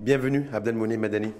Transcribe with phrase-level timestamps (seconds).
[0.00, 1.32] Bienvenue, Abdelmouni Madani.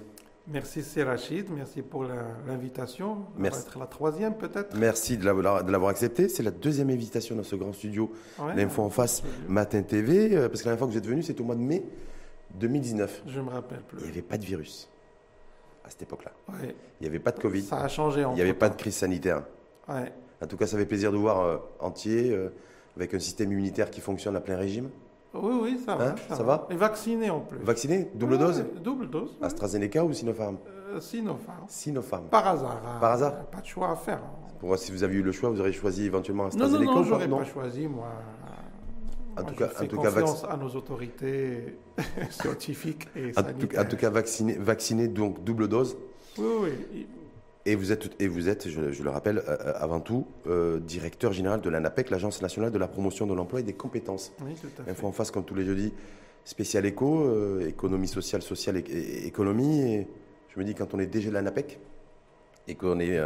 [0.47, 1.45] Merci, c'est Rachid.
[1.51, 2.03] Merci pour
[2.47, 3.15] l'invitation.
[3.15, 3.61] Ça Merci.
[3.61, 4.75] va être la troisième, peut-être?
[4.75, 6.27] Merci de l'avoir accepté.
[6.27, 10.35] C'est la deuxième invitation dans ce grand studio Ouais, L'Info en face, Matin TV.
[10.35, 11.83] euh, Parce que la dernière fois que vous êtes venu, c'était au mois de mai
[12.55, 13.23] 2019.
[13.27, 14.09] Je me rappelle Il n'y plus.
[14.11, 14.89] avait pas de virus
[15.85, 16.31] à cette époque-là.
[16.49, 16.75] Ouais.
[16.99, 17.61] Il n'y avait pas de Covid.
[17.61, 19.43] Ça a changé en Il n'y avait pas de crise sanitaire.
[19.87, 20.11] Ouais.
[20.41, 22.49] En tout cas, ça fait plaisir de vous voir euh, entier, euh,
[22.95, 24.89] avec un système immunitaire qui fonctionne à plein régime.
[25.33, 26.09] Oui, oui, ça va.
[26.09, 27.59] Hein, ça va Et vacciné en plus.
[27.59, 29.37] Vacciné Double dose Double dose.
[29.41, 30.57] AstraZeneca ou Sinopharm?
[30.91, 31.65] Euh, Sinopharm.
[31.67, 32.25] Sinopharm.
[32.29, 32.81] Par hasard.
[32.85, 32.97] hein.
[32.99, 34.21] Par hasard Pas de choix à faire.
[34.59, 36.91] Pour voir si vous avez eu le choix, vous aurez choisi éventuellement Non, non, AstraZeneca
[36.93, 38.07] non, ou j'aurais non pas choisi, moi.
[39.37, 41.77] En Moi, tout cas- en tout cas, confiance à nos autorités
[42.31, 43.81] scientifiques et En tout, sanitaires.
[43.81, 45.95] en tout cas, vacciné, vacciné, donc double dose.
[46.37, 47.07] Oui, oui.
[47.65, 50.79] Et vous êtes, et vous êtes je, je le rappelle euh, euh, avant tout, euh,
[50.79, 54.31] directeur général de l'ANAPEC, l'Agence nationale de la promotion de l'emploi et des compétences.
[54.41, 54.91] Oui, tout à fait.
[54.91, 55.93] Info en face, comme tous les jeudis,
[56.45, 59.81] spécial éco, euh, économie sociale, sociale et, et- économie.
[59.81, 60.07] Et
[60.53, 61.79] je me dis, quand on est DG de l'ANAPEC
[62.67, 63.19] et qu'on est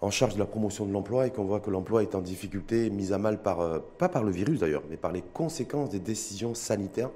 [0.00, 2.88] en charge de la promotion de l'emploi et qu'on voit que l'emploi est en difficulté,
[2.90, 6.54] mis à mal par, pas par le virus d'ailleurs, mais par les conséquences des décisions
[6.54, 7.10] sanitaires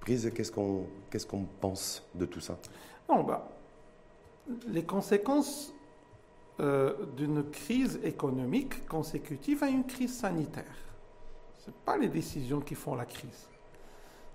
[0.00, 2.58] prises, qu'est-ce qu'on qu'est-ce qu'on pense de tout ça?
[3.08, 3.48] Non, bah,
[4.68, 5.72] les conséquences
[6.60, 10.64] euh, d'une crise économique consécutive à une crise sanitaire.
[11.64, 13.48] Ce pas les décisions qui font la crise.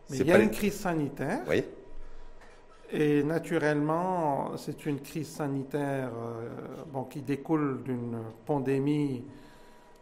[0.10, 1.64] Mais il y a une crise sanitaire Oui
[2.92, 6.50] et naturellement, c'est une crise sanitaire euh,
[6.92, 9.24] bon, qui découle d'une pandémie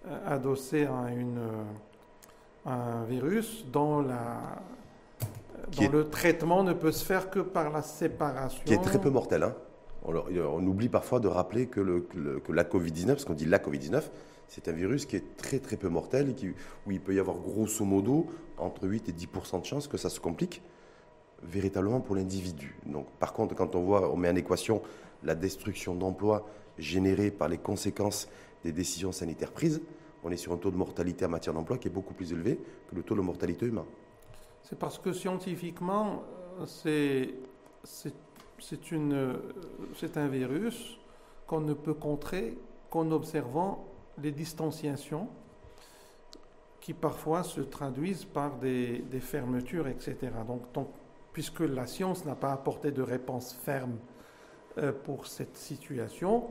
[0.07, 1.41] euh, adossée à, une,
[2.65, 4.61] à un virus dont, la,
[5.75, 8.61] dont est- le traitement ne peut se faire que par la séparation.
[8.63, 9.43] qui est très peu mortel.
[9.43, 9.53] hein.
[10.07, 13.25] On, leur- on oublie parfois de rappeler que, le- que le- que la Covid-19, parce
[13.25, 14.03] qu'on dit la Covid-19,
[14.47, 16.47] c'est un virus qui est très très peu mortel, et qui,
[16.85, 18.27] où il peut y avoir grosso modo
[18.57, 19.27] entre 8 et 10
[19.59, 20.61] de chances que ça se complique
[21.43, 22.75] véritablement pour l'individu.
[22.85, 24.81] Donc, par contre, quand on voit, on met en équation
[25.23, 26.47] la destruction d'emplois
[26.79, 28.29] générée par les conséquences
[28.63, 29.81] des décisions sanitaires prises,
[30.23, 32.59] on est sur un taux de mortalité en matière d'emploi qui est beaucoup plus élevé
[32.89, 33.85] que le taux de mortalité humain.
[34.63, 36.23] C'est parce que scientifiquement,
[36.59, 37.33] euh, c'est
[38.91, 39.33] euh,
[39.95, 40.97] c'est un virus
[41.45, 42.57] qu'on ne peut contrer
[42.89, 43.85] qu'en observant
[44.21, 45.29] les distanciations
[46.79, 50.17] qui parfois se traduisent par des, fermetures, etc.
[50.47, 50.87] Donc, donc,
[51.33, 53.97] puisque la science n'a pas apporté de réponse ferme
[54.77, 56.45] euh, pour cette situation,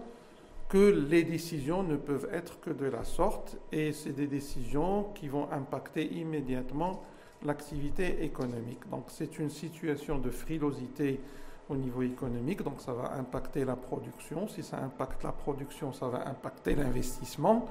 [0.68, 5.28] que les décisions ne peuvent être que de la sorte, et c'est des décisions qui
[5.28, 7.02] vont impacter immédiatement
[7.44, 8.88] l'activité économique.
[8.90, 11.20] Donc c'est une situation de frilosité
[11.68, 14.46] au niveau économique, donc ça va impacter la production.
[14.48, 17.66] Si ça impacte la production, ça va impacter l'investissement.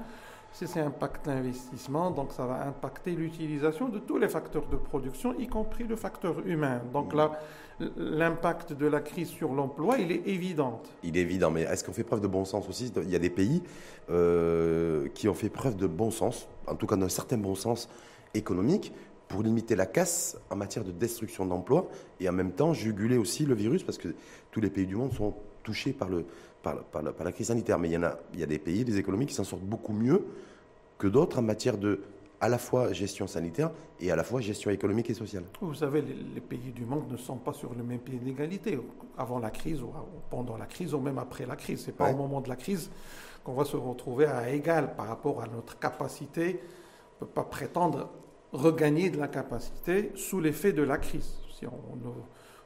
[0.52, 5.34] Si ça impacte l'investissement, donc ça va impacter l'utilisation de tous les facteurs de production,
[5.38, 6.80] y compris le facteur humain.
[6.92, 7.32] Donc là,
[7.96, 10.80] l'impact de la crise sur l'emploi, il est évident.
[11.02, 12.90] Il est évident, mais est-ce qu'on fait preuve de bon sens aussi?
[13.02, 13.62] Il y a des pays
[14.08, 17.88] euh, qui ont fait preuve de bon sens, en tout cas d'un certain bon sens
[18.32, 18.92] économique,
[19.28, 21.88] pour limiter la casse en matière de destruction d'emplois
[22.20, 24.14] et en même temps juguler aussi le virus, parce que
[24.50, 26.24] tous les pays du monde sont touchés par, le,
[26.62, 27.78] par, par la, par la crise sanitaire.
[27.78, 29.62] Mais il y, en a, il y a des pays, des économies qui s'en sortent
[29.64, 30.24] beaucoup mieux
[30.98, 32.00] que d'autres en matière de
[32.38, 35.44] à la fois gestion sanitaire et à la fois gestion économique et sociale.
[35.62, 38.78] Vous savez, les, les pays du monde ne sont pas sur le même pied d'égalité
[39.16, 39.88] avant la crise ou
[40.30, 41.82] pendant la crise ou même après la crise.
[41.86, 42.12] C'est pas Ouais.
[42.12, 42.90] au moment de la crise
[43.42, 46.60] qu'on va se retrouver à égal par rapport à notre capacité.
[47.20, 48.10] On ne peut pas prétendre
[48.52, 51.38] regagner de la capacité sous l'effet de la crise.
[51.58, 51.72] Si on,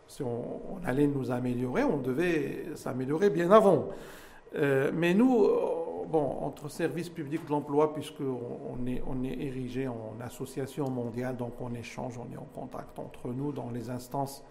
[0.07, 3.89] si on- on allait nous améliorer, on devait s'améliorer bien avant.
[4.57, 9.39] Euh, mais nous, euh, bon, entre services publics de l'emploi, puisqu'on on est, on est
[9.41, 13.91] érigé en association mondiale, donc on échange, on est en contact entre nous dans les
[13.91, 14.43] instances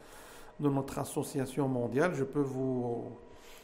[0.59, 3.11] de notre association mondiale, je peux vous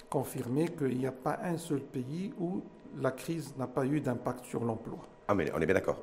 [0.10, 2.62] confirmer qu'il n'y a pas un seul pays où
[2.98, 5.00] la crise n'a pas eu d'impact sur l'emploi.
[5.28, 6.00] Ah, mais on est bien d'accord.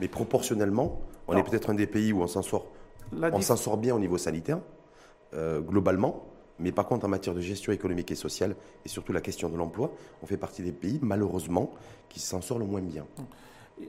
[0.00, 1.38] Mais proportionnellement, on Non.
[1.40, 2.66] est peut-être un des pays où on s'en sort
[3.12, 4.58] La On s'en sort bien au niveau sanitaire,
[5.34, 6.24] euh, globalement,
[6.58, 9.56] mais par contre en matière de gestion économique et sociale, et surtout la question de
[9.56, 9.92] l'emploi,
[10.22, 11.70] on fait partie des pays, malheureusement,
[12.08, 13.06] qui s'en sortent le moins bien.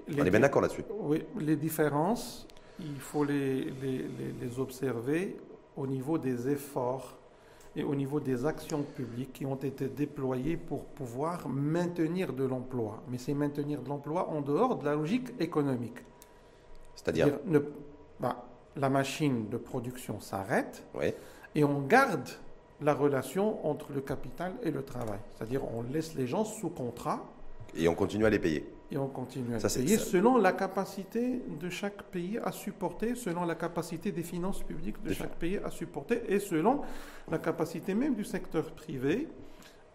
[0.08, 0.84] les on est bien d'accord là-dessus.
[1.00, 2.48] Oui, les différences,
[2.80, 5.38] il faut les, les- les- les observer
[5.78, 7.18] au niveau des efforts
[7.76, 13.04] et au niveau des actions publiques qui ont été déployées pour pouvoir maintenir de l'emploi.
[13.10, 15.98] Mais c'est maintenir de l'emploi en dehors de la logique économique.
[16.96, 17.60] C'est-à-dire, ne-
[18.20, 18.46] bah,
[18.78, 20.84] la machine de production s'arrête
[21.54, 22.30] et on garde
[22.82, 25.20] la relation entre le capital et le travail.
[25.36, 27.26] C'est-à-dire on laisse les gens sous contrat
[27.76, 28.70] et on continue à les payer.
[28.92, 33.44] Et on continue à Ça, payer selon la capacité de chaque pays à supporter, selon
[33.46, 36.82] la capacité des finances publiques de chaque pays à supporter et selon
[37.30, 39.28] la capacité même du secteur privé,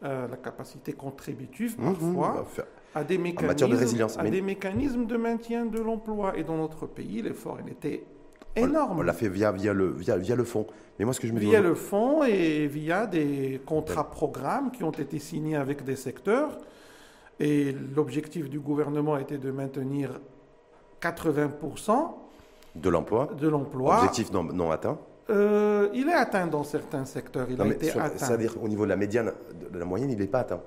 [0.02, 4.30] euh, la capacité contributive Mhm, parfois bah, faire- à des mécanismes, de résilience, à mais-
[4.30, 6.36] des mécanismes de maintien de l'emploi.
[6.36, 8.04] Et dans notre pays, l'effort il était
[8.56, 8.98] énorme.
[8.98, 10.66] On l'a fait via, via, le, via, via le fond.
[10.98, 11.46] Mais moi, ce que je me dis.
[11.46, 16.58] Via le fonds et via des contrats-programmes qui ont été signés avec des secteurs.
[17.40, 20.20] Et l'objectif du gouvernement était de maintenir
[21.00, 22.14] 80%
[22.74, 23.28] De l'emploi.
[23.38, 23.96] de l'emploi.
[23.98, 24.98] Objectif non, non atteint.
[25.30, 27.46] Euh, il est atteint dans certains secteurs.
[27.50, 28.18] Il Non, a été sur- atteint.
[28.18, 29.32] C'est-à-dire au niveau de la médiane,
[29.72, 30.60] de la moyenne, il n'est pas atteint.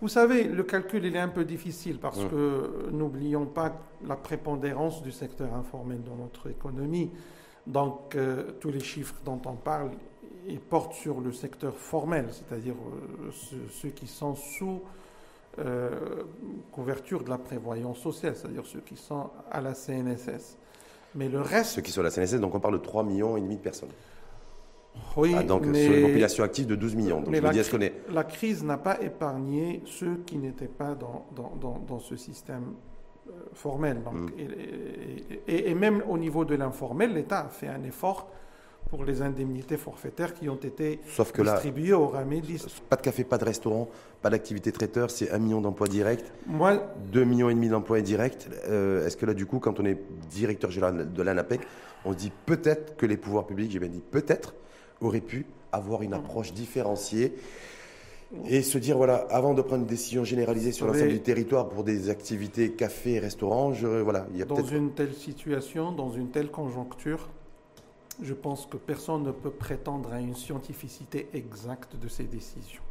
[0.00, 2.28] Vous savez, le calcul, il est un peu difficile parce Hum.
[2.28, 3.72] que n'oublions pas
[4.06, 7.10] la prépondérance du secteur informel dans notre économie.
[7.66, 9.92] Donc, euh, tous les chiffres dont on parle,
[10.48, 14.80] ils portent sur le secteur formel, c'est-à-dire euh, ceux, ceux qui sont sous
[15.58, 15.90] euh,
[16.72, 20.56] couverture de la prévoyance sociale, c'est-à-dire ceux qui sont à la CNSS.
[21.14, 23.36] Mais le reste, Ceux qui sont à la CNSS, donc on parle de 3 millions
[23.36, 23.90] et demi de personnes.
[25.16, 27.20] oui, Ah, donc mais sur une population active de 12 millions.
[27.20, 27.94] Donc mais je me la dis, est-ce cri- qu'on est.
[28.14, 32.74] la crise n'a pas épargné ceux qui n'étaient pas dans, dans, dans, dans ce système
[33.28, 34.02] euh, formel.
[34.02, 34.28] Donc, Mm.
[34.38, 38.28] et, et- et même au niveau de l'informel, l'État a fait un effort
[38.92, 42.62] pour les indemnités forfaitaires qui ont été Sauf que là, distribuées au Ramédis.
[42.90, 43.88] pas de café, pas de restaurant,
[44.20, 46.76] pas d'activité traiteur, c'est 1 million d'emplois directs, Moi,
[47.10, 48.50] 2 millions et demi d'emplois indirects.
[48.68, 49.98] Euh, Est-ce que là, du coup, quand on est
[50.30, 51.62] directeur général de l'ANAPEC,
[52.04, 54.52] on dit peut-être que les pouvoirs publics, j'ai bien dit peut-être,
[55.00, 57.32] auraient pu avoir une approche différenciée
[58.46, 61.82] et se dire, voilà, avant de prendre une décision généralisée sur l'ensemble du territoire pour
[61.82, 66.28] des activités café, restaurant, je, voilà, il y a dans une telle situation, dans une
[66.28, 67.30] telle conjoncture,
[68.20, 72.82] je pense que personne ne peut prétendre à une scientificité exacte de ces décisions.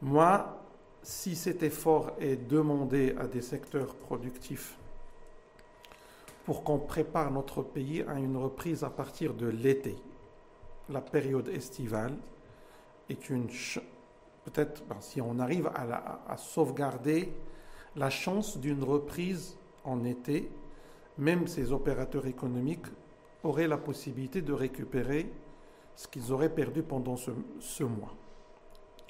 [0.00, 0.62] Moi,
[1.02, 4.76] si cet effort est demandé à des secteurs productifs
[6.44, 9.96] pour qu'on prépare notre pays à une reprise à partir de l'été,
[10.88, 12.16] la période estivale
[13.08, 13.48] est une...
[14.44, 17.32] Peut-être, ben, si on arrive à sauvegarder
[17.96, 20.48] la chance d'une reprise en été,
[21.18, 22.86] même ces opérateurs économiques
[23.42, 25.30] auraient la possibilité de récupérer
[25.94, 28.14] ce qu'ils auraient perdu pendant ce, mois.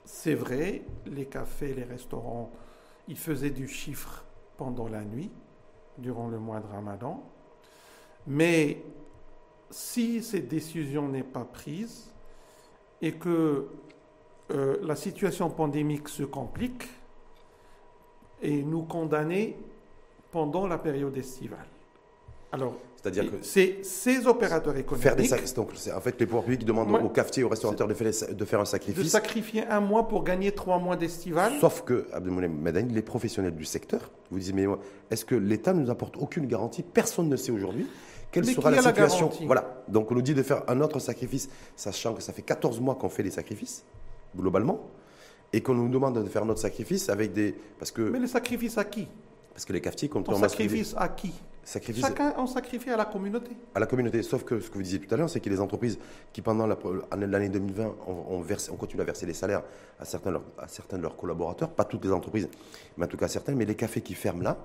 [0.05, 2.52] C'est vrai, les cafés, les restaurants,
[3.08, 4.25] ils faisaient du chiffre
[4.56, 5.31] pendant la nuit,
[5.99, 7.23] durant le mois de Ramadan.
[8.26, 8.82] Mais
[9.70, 12.12] si cette décision n'est pas prise
[13.02, 13.69] et que
[14.52, 16.88] euh, la situation pandémique se complique
[18.40, 19.56] et nous condamner
[20.31, 21.67] pendant la période estivale.
[22.52, 26.44] Alors, C'est-à-dire que c'est ces opérateurs faire des économiques donc c'est en fait les pouvoirs
[26.44, 27.02] publics demandent Ouais.
[27.02, 29.08] aux cafetiers, aux restaurateurs de faire, de faire un de sacrifice.
[29.10, 31.52] sacrifier un mois pour gagner trois mois d'estival.
[31.60, 34.66] Sauf que, Abdelmoulem Madani, les professionnels du secteur, vous disiez, mais
[35.10, 36.82] est-ce que l'État ne nous apporte aucune garantie?
[36.82, 37.87] Personne ne sait aujourd'hui
[38.32, 39.31] quelle Mais sera la situation.
[39.46, 39.82] voilà.
[39.88, 42.96] Donc on nous dit de faire un autre sacrifice, sachant que ça fait 14 mois
[42.96, 43.84] qu'on fait les sacrifices,
[44.37, 44.81] globalement,
[45.52, 47.54] et qu'on nous demande de faire notre sacrifice avec des.
[47.78, 49.06] Parce que, Mais le sacrifice à qui?
[49.54, 51.32] Parce que les cafetiers en masculin- sacrifice à qui?
[51.66, 53.50] Sacrifice Chacun, on sacrifie à la communauté.
[53.74, 54.22] à la communauté.
[54.22, 55.98] Sauf que ce que vous disiez tout à l'heure, c'est a des entreprises
[56.32, 56.78] qui, pendant la-
[57.26, 58.42] l'année 2020, ont,
[58.76, 59.62] continué à verser les salaires
[59.98, 62.48] à certains, de leurs- à certains de leurs collaborateurs, pas toutes les entreprises,
[62.96, 64.56] mais en tout cas certains, mais les cafés qui ferment là,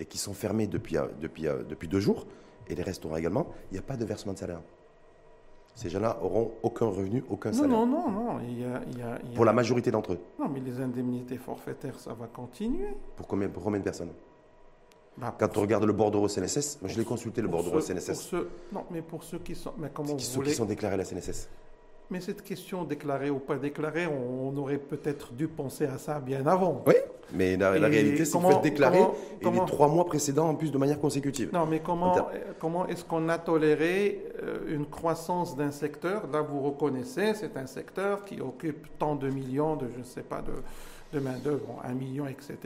[0.00, 2.26] et qui sont fermés depuis, euh, depuis, euh, depuis deux jours,
[2.68, 4.60] et les restaurants également, il n'y a pas de versement de salaire.
[5.74, 7.70] Ces gens-là auront aucun revenu, aucun Non, salaire.
[7.70, 8.40] non, non, non.
[8.48, 10.20] Il y a, il y a- il y a- Pour la majorité d'entre eux.
[10.38, 12.94] Non, mais les indemnités forfaitaires, ça va continuer.
[13.16, 14.10] Pour combien, pour combien de personnes?
[15.16, 18.06] Bah, Quand on regarde le bordereau CNSS, moi je l'ai consulté le bordereau ceux- CNSS.
[18.06, 19.72] pour ceux- non, mais pour ceux qui sont.
[19.78, 21.48] Mais comment Qui, vous ceux voulez qui sont déclarés à la CNSS.
[22.10, 26.18] Mais cette question déclarée ou pas déclarée, on, on aurait peut-être dû penser à ça
[26.20, 26.82] bien avant.
[26.86, 26.94] Oui,
[27.32, 30.54] mais la, réalité, c'est qu'il faut déclaré comment- et comment- les trois mois précédents en
[30.54, 31.50] plus de manière consécutive.
[31.54, 32.28] Non, mais En comment,
[32.58, 36.26] comment est-ce qu'on a toléré euh, une croissance d'un secteur?
[36.30, 40.22] Là, vous reconnaissez, c'est un secteur qui occupe tant de millions de, je ne sais
[40.22, 40.52] pas, de,
[41.12, 42.56] de main-d'œuvre, un million, etc.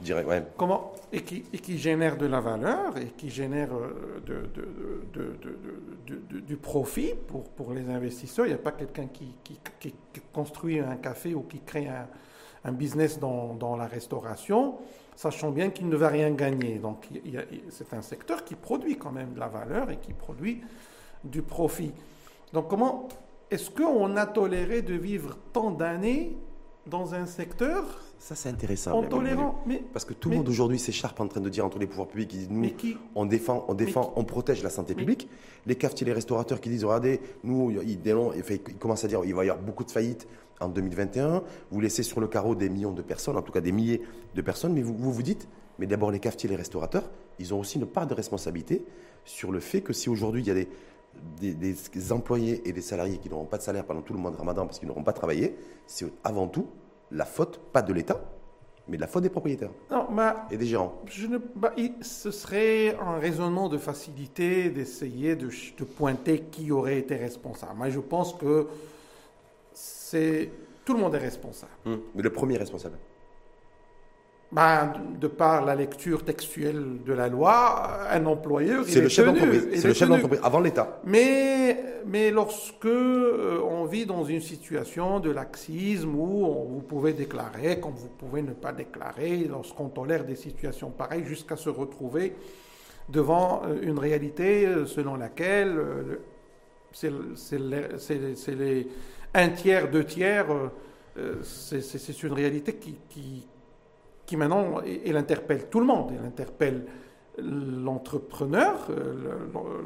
[0.00, 0.42] Je dirais, ouais.
[0.56, 6.20] Comment, et, qui, et qui génère de la valeur et qui génère euh, de, de-
[6.30, 8.46] de- du profit pour, pour les investisseurs.
[8.46, 9.94] Il n'y a pas quelqu'un qui, qui- qui-
[10.32, 12.06] construit un café ou qui crée un,
[12.64, 14.76] un business dans, dans la restauration,
[15.16, 16.78] sachant bien qu'il ne va rien gagner.
[16.78, 17.08] Donc
[17.70, 20.60] c'est un secteur qui produit quand même de la valeur et qui produit
[21.24, 21.92] du profit.
[22.52, 23.08] Donc comment
[23.50, 26.36] est-ce qu'on a toléré de vivre tant d'années
[26.86, 27.84] dans un secteur
[28.18, 28.92] Ça, c'est intéressant.
[28.92, 29.02] en
[29.66, 32.08] mais- Parce que tout le monde aujourd'hui s'écharpe en train de dire entre les pouvoirs
[32.08, 35.28] publics, ils disent, nous, qui on défend, on défend, on protège la santé publique.
[35.66, 39.34] Les cafetiers, les restaurateurs qui disent, regardez, nous, ils, dénon- ils commencent à dire, il
[39.34, 40.26] va y avoir beaucoup de faillites
[40.60, 41.42] en 2021.
[41.70, 44.02] Vous laissez sur le carreau des millions de personnes, en tout cas des milliers
[44.34, 47.60] de personnes, mais vous vous, vous dites, Mais d'abord, les cafetiers, les restaurateurs, ils ont
[47.60, 48.82] aussi une part de responsabilité
[49.26, 50.68] sur le fait que si aujourd'hui il y a des,
[51.40, 54.36] des, employés et des salariés qui n'auront pas de salaire pendant tout le mois de
[54.36, 55.56] Ramadan parce qu'ils n'auront pas travaillé,
[55.86, 56.68] c'est avant tout
[57.10, 58.20] la faute, pas de l'État,
[58.88, 61.00] mais de la faute des propriétaires non, bah, et des gérants.
[61.06, 66.98] Je ne, bah, ce serait un raisonnement de facilité d'essayer de, de, pointer qui aurait
[66.98, 67.76] été responsable.
[67.76, 68.66] Moi, je pense que
[69.72, 70.50] c'est
[70.84, 71.72] tout le monde est responsable.
[71.84, 72.96] Hum, mais le premier responsable
[74.52, 78.84] ben, de par la lecture textuelle de la loi, un employeur.
[78.86, 79.68] C'est le chef d'entreprise.
[79.74, 81.00] C'est le chef d'entreprise, avant l'État.
[81.04, 81.76] Mais,
[82.06, 87.94] mais lorsque euh, on vit dans une situation de laxisme où vous pouvez déclarer, comme
[87.94, 92.34] vous pouvez ne pas déclarer, lorsqu'on tolère des situations pareilles, jusqu'à se retrouver
[93.08, 95.80] devant euh, une réalité euh, selon laquelle
[96.92, 97.10] c'est
[99.34, 100.46] un tiers, deux tiers,
[101.42, 103.44] c'est une réalité qui, qui
[104.26, 106.12] qui maintenant, elle interpelle tout le monde.
[106.18, 106.84] Elle interpelle
[107.38, 109.36] l'entrepreneur, euh,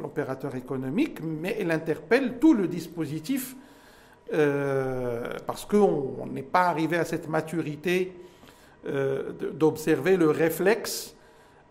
[0.01, 3.57] l'opérateur économique, mais elle interpelle tout le dispositif
[4.33, 8.13] euh, parce qu'on n'est pas arrivé à cette maturité
[8.87, 11.17] euh, d'observer le réflexe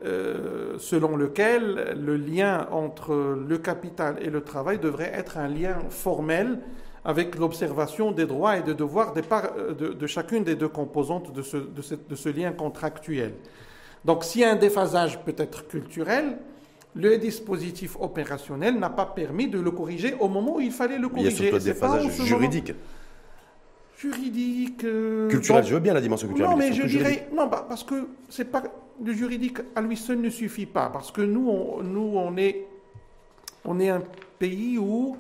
[0.02, 6.62] selon lequel le lien entre le capital et le travail devrait être un lien formel
[7.06, 9.14] avec l'observation des droits et des devoirs
[9.58, 13.34] euh, de, chacune des deux composantes de ce, lien contractuel.
[14.06, 16.38] Donc si un déphasage peut être culturel,
[16.96, 21.08] le dispositif opérationnel n'a pas permis de le corriger au moment où il fallait le
[21.08, 21.30] corriger.
[21.30, 22.74] Il y a surtout un déphasage juridique.
[23.98, 24.84] Juridique.
[24.86, 26.52] Euh, culturel, je veux bien la dimension culturelle.
[26.52, 27.28] Non, mais je dirais.
[27.34, 28.64] Non, bah, parce que c'est pas,
[29.04, 30.90] le juridique à lui seul ne suffit pas.
[30.90, 32.66] Parce que nous, on, nous, on, est,
[33.66, 34.02] on est un
[34.40, 35.18] pays où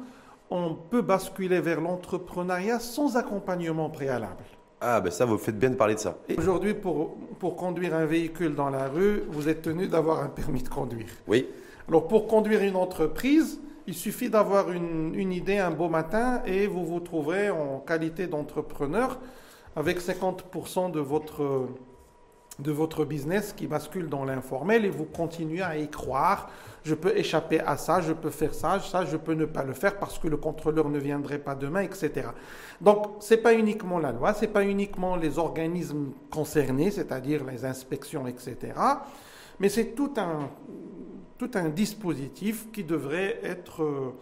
[0.49, 4.43] on peut basculer vers l'entrepreneuriat sans accompagnement préalable.
[4.81, 6.17] Ah, ben ça, vous faites bien de parler de ça.
[6.37, 10.63] Aujourd'hui, pour, pour conduire un véhicule dans la rue, vous êtes tenu d'avoir un permis
[10.63, 11.09] de conduire.
[11.27, 11.47] Oui.
[11.89, 16.67] Alors, pour conduire une entreprise, il suffit d'avoir une, une, idée un beau matin et
[16.67, 19.19] vous vous trouverez en qualité d'entrepreneur
[19.75, 21.67] avec 50% de votre,
[22.59, 26.49] de votre business qui bascule dans l'informel et vous continuez à y croire
[26.83, 29.74] je peux échapper à ça, je peux faire ça, ça, je peux ne pas le
[29.74, 32.27] faire parce que le contrôleur ne viendrait pas demain, etc.
[32.81, 37.43] Donc, ce n'est pas uniquement la loi, ce n'est pas uniquement les organismes concernés, c'est-à-dire
[37.45, 38.74] les inspections, etc.
[39.59, 40.50] Mais c'est tout un,
[41.38, 44.13] tout un dispositif qui devrait être,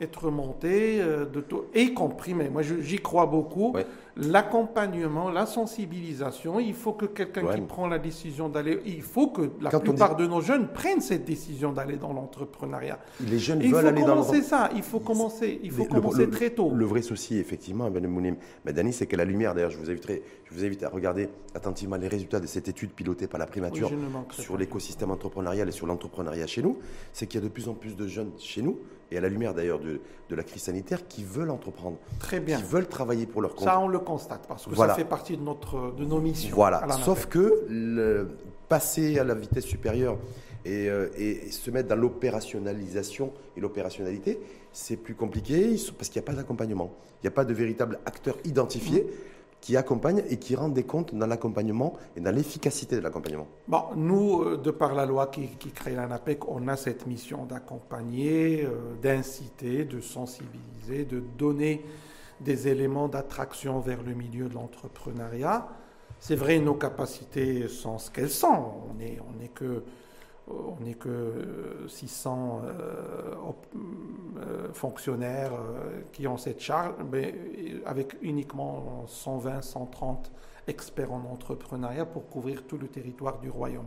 [0.00, 1.44] être monté, euh, de
[1.74, 3.76] y compris, mais moi j'y crois beaucoup,
[4.16, 6.60] l'accompagnement, la sensibilisation.
[6.60, 10.26] Il faut que quelqu'un qui prend la décision d'aller, il faut que la plupart de
[10.26, 12.98] nos jeunes prennent cette décision d'aller dans l'entrepreneuriat.
[13.20, 14.48] Les jeunes veulent aller dans l'entrepreneuriat.
[14.48, 14.70] ça.
[14.74, 15.60] Il faut commencer.
[15.62, 16.70] Il faut commencer très tôt.
[16.74, 19.54] Le vrai souci, effectivement, Dani, c'est que la lumière.
[19.54, 22.90] D'ailleurs, je vous inviterai, je vous invite à regarder attentivement les résultats de cette étude
[22.90, 23.90] pilotée par la primature
[24.30, 26.78] sur l'écosystème entrepreneurial et sur l'entrepreneuriat chez nous.
[27.12, 28.78] C'est qu'il y a de plus en plus de jeunes chez nous
[29.12, 30.00] et à la lumière d'ailleurs de,
[30.30, 31.98] de, la crise sanitaire, qui veulent entreprendre.
[32.18, 32.58] Très bien.
[32.58, 33.68] Qui veulent travailler pour leur compte.
[33.68, 36.54] Ça, on le constate, parce que ça fait partie de, notre, de nos missions.
[36.54, 36.86] Voilà.
[37.02, 38.28] Sauf que le,
[38.68, 40.16] passer à la vitesse supérieure
[40.64, 44.40] et, euh, et se mettre dans l'opérationnalisation et l'opérationnalité,
[44.72, 46.92] c'est plus compliqué parce qu'il n'y a pas d'accompagnement.
[47.20, 49.02] Il n'y a pas de véritable acteur identifié.
[49.02, 49.32] Mmh
[49.62, 53.82] qui accompagne et qui rend des comptes dans l'accompagnement et dans l'efficacité de l'accompagnement bon,
[53.96, 58.96] Nous, euh, de par la loi qui, crée l'ANAPEC, on a cette mission d'accompagner, euh,
[59.00, 61.80] d'inciter, de sensibiliser, de donner
[62.44, 65.68] des éléments d'attraction vers le milieu de l'entrepreneuriat.
[66.18, 68.72] C'est vrai, nos capacités sont ce qu'elles sont.
[68.90, 69.82] On n'est on est que
[70.80, 73.34] n'est que 600 euh,
[74.36, 77.34] euh, fonctionnaires euh, qui ont cette charge, mais
[77.86, 80.32] avec uniquement 120, 130
[80.66, 83.86] experts en entrepreneuriat pour couvrir tout le territoire du royaume.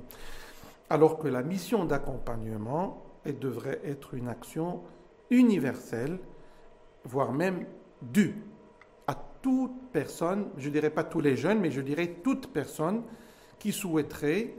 [0.89, 4.81] Alors que la mission d'accompagnement devrait être une action
[5.29, 6.19] universelle,
[7.05, 7.65] voire même
[8.01, 8.35] due
[9.07, 13.03] à toute personne, je dirais pas tous les jeunes, mais je dirais toute personne
[13.59, 14.55] qui souhaiterait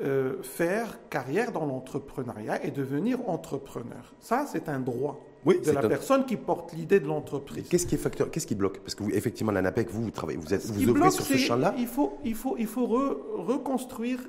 [0.00, 4.14] euh, faire carrière dans l'entrepreneuriat et devenir entrepreneur.
[4.20, 7.68] Ça, c'est un droit de la personne qui porte l'idée de l'entreprise.
[7.68, 8.78] Qu'est-ce qui est facteur Qu'est-ce qui bloque?
[8.80, 11.74] Parce que vous, effectivement, l'ANAPEC, vous, vous travaillez, vous êtes, vous œuvrez sur ce champ-là.
[11.78, 14.20] Il faut, il faut, il faut reconstruire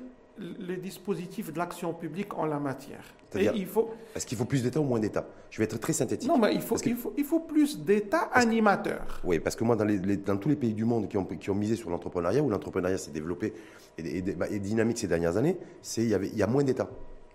[0.58, 3.04] les dispositifs de l'action publique en la matière.
[3.34, 3.90] il faut...
[4.14, 5.26] Est-ce qu'il faut plus d'État ou moins d'État?
[5.50, 6.28] Je vais être très synthétique.
[6.28, 9.20] Non, mais il faut, il faut, il faut plus d'État animateurs.
[9.24, 11.50] Oui, parce que moi, dans, les, dans, tous les pays du monde qui ont, qui
[11.50, 13.52] ont misé sur l'entrepreneuriat, où l'entrepreneuriat s'est développé
[13.98, 15.58] et, et, bah, et, dynamique ces dernières années,
[15.96, 16.88] il y, avait, il y a moins d'État.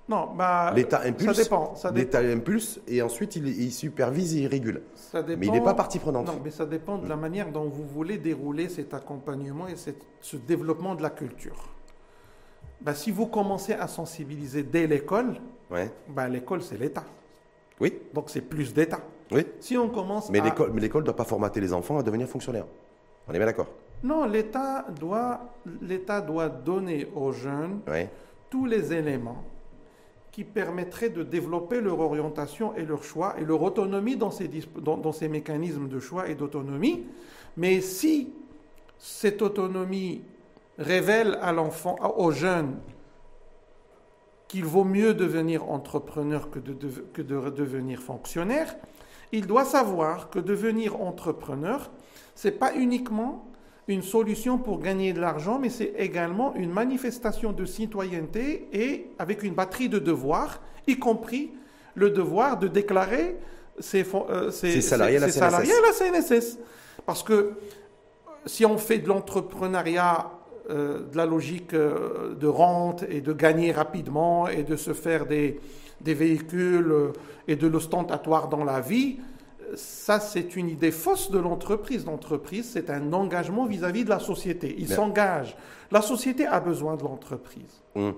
[0.07, 1.73] Non, bah, l'État impulse, ça dépend.
[1.95, 4.83] L'État impulse et ensuite il, il, supervise et il régule.
[4.93, 6.27] Ça dépend, mais il n'est pas partie prenante.
[6.27, 10.37] Non, mais ça dépend de la manière dont vous voulez dérouler cet accompagnement et ce
[10.37, 11.74] développement de la culture.
[12.85, 15.35] Ben, si vous commencez à sensibiliser dès l'école,
[15.71, 15.91] Ouais.
[16.07, 17.03] ben, l'école, c'est l'État.
[17.81, 18.99] Oui, Donc, c'est plus d'État.
[19.31, 19.41] oui.
[19.59, 20.43] Si on commence Mais à...
[20.45, 22.67] l'école mais l'école ne doit pas formater les enfants à devenir fonctionnaires.
[23.27, 23.67] On est bien d'accord
[24.03, 25.41] Non, l'État doit,
[25.81, 28.05] l'État doit donner aux jeunes Oui.
[28.51, 29.43] tous les éléments
[30.31, 34.79] qui permettraient de développer leur orientation et leur choix et leur autonomie dans ces, disp-
[34.79, 37.03] dans, dans ces mécanismes de choix et d'autonomie.
[37.57, 38.31] Mais si
[38.99, 40.21] cette autonomie
[40.77, 42.77] révèle à l'enfant, aux jeunes,
[44.47, 48.75] qu'il vaut mieux devenir entrepreneur que de, de- que de devenir fonctionnaire,
[49.31, 51.91] il doit savoir que devenir entrepreneur,
[52.35, 53.45] c'est pas uniquement
[53.87, 59.43] une solution pour gagner de l'argent, mais c'est également une manifestation de citoyenneté et avec
[59.43, 61.51] une batterie de devoirs, y compris
[61.95, 63.37] le devoir de déclarer
[63.79, 65.39] ses, euh, ses- Ses salariés à la CNSS.
[65.39, 66.59] salariés à la CNSS.
[67.05, 67.53] Parce que
[68.45, 70.31] si on fait de l'entrepreneuriat,
[70.69, 75.59] de la logique euh, de rente et de gagner rapidement et de se faire des,
[76.01, 77.13] des véhicules euh,
[77.47, 79.17] et de l'ostentatoire dans la vie,
[79.61, 82.05] euh, ça c'est une idée fausse de l'entreprise.
[82.05, 84.75] L'entreprise, c'est un engagement vis-à-vis de la société.
[84.77, 85.55] Il s'engage.
[85.91, 87.81] La société a besoin de l'entreprise.
[87.95, 88.15] Hum.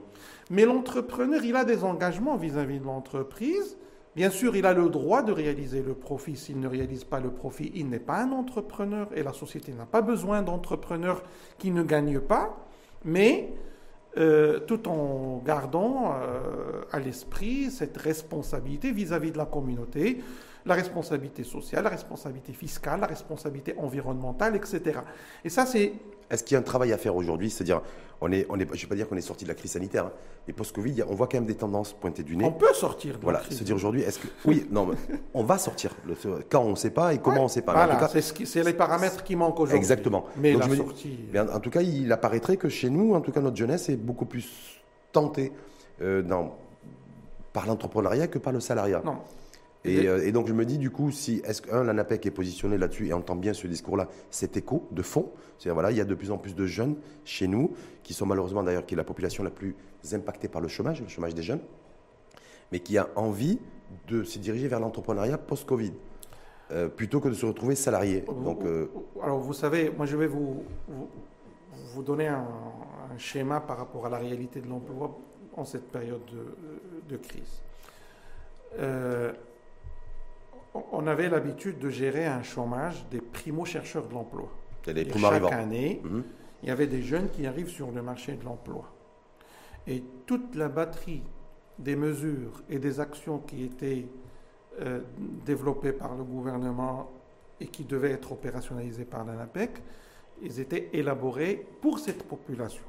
[0.50, 3.78] Mais l'entrepreneur, il a des engagements vis-à-vis de l'entreprise.
[4.18, 6.36] Bien sûr, il a le droit de réaliser le profit.
[6.36, 9.86] S'il ne réalise pas le profit, il n'est pas un entrepreneur et la société n'a
[9.86, 11.22] pas besoin d'entrepreneurs
[11.60, 12.58] qui ne gagnent pas,
[13.06, 13.54] mais
[14.18, 20.24] euh, tout en gardant euh, à l'esprit cette responsabilité vis-à-vis de la communauté,
[20.68, 25.00] la responsabilité sociale, la responsabilité fiscale, la responsabilité environnementale, etc.
[25.44, 25.94] Et ça, c'est
[26.30, 27.82] Est-ce qu'il y a un travail à faire aujourd'hui C'est-à-dire,
[28.20, 29.72] on est, on est, je ne vais pas dire qu'on est sorti de la crise
[29.72, 30.12] sanitaire, hein,
[30.46, 32.44] mais post-Covid, on voit quand même des tendances pointées du nez.
[32.44, 33.58] on peut sortir de la Voilà, crise.
[33.60, 34.28] se dire aujourd'hui, est-ce que.
[34.44, 34.90] Oui, non,
[35.34, 35.96] on va sortir.
[36.06, 36.16] Le-
[36.50, 37.72] Quand on ne sait pas et comment on ne sait pas.
[37.74, 39.78] Voilà, c'est ce les paramètres qui manquent aujourd'hui.
[39.78, 40.26] Exactement.
[40.36, 41.20] Mais Donc, la dis- sortie.
[41.32, 43.88] mais en, en tout cas, il apparaîtrait que chez nous, en tout cas notre jeunesse,
[43.88, 44.82] est beaucoup plus
[45.14, 45.54] tentée
[46.02, 46.56] euh, dans-
[47.54, 49.02] par l'entrepreneuriat que par le salariat.
[49.06, 49.18] Non.
[49.86, 52.32] Et, Et- euh, et donc je me dis du coup, si est-ce qu'un l'ANAPEC est
[52.32, 56.02] positionné là-dessus et entend bien ce discours-là, cet écho de fond, c'est voilà, il y
[56.02, 57.72] a de plus en plus de jeunes chez nous
[58.04, 59.76] qui sont malheureusement d'ailleurs qui est la population la plus
[60.14, 61.62] impactée par le chômage, le chômage des jeunes,
[62.72, 63.60] mais qui a envie
[64.08, 65.94] de se diriger vers l'entrepreneuriat post-Covid
[66.72, 68.26] euh, plutôt que de se retrouver salarié.
[68.44, 68.88] Donc euh,
[69.24, 71.08] Alors, vous savez, moi, je vais vous, vous,
[71.94, 72.46] vous donner un,
[73.14, 75.18] un schéma par rapport à la réalité de l'emploi
[75.56, 77.62] en cette période de, de crise.
[78.80, 79.32] Euh,
[80.92, 84.50] on- avait l'habitude de gérer un chômage des primo-chercheurs de l'emploi.
[84.94, 86.24] les chaque année, Mhm.
[86.64, 88.86] il y avait des jeunes qui arrivent sur le marché de l'emploi.
[89.86, 91.24] Et toute la batterie
[91.80, 94.08] des mesures et des actions qui étaient
[94.80, 95.00] euh,
[95.44, 97.10] développées par le gouvernement
[97.60, 99.72] et qui devaient être opérationnalisées par l'ANAPEC,
[100.44, 102.84] ils étaient élaborés pour cette population.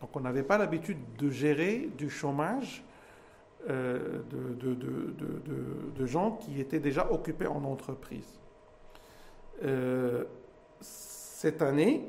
[0.00, 2.84] Donc on n'avait pas l'habitude de gérer du chômage
[3.68, 8.38] euh, de, de- de- de- gens qui étaient déjà occupés en entreprise.
[9.64, 10.24] Euh,
[10.80, 12.06] cette année,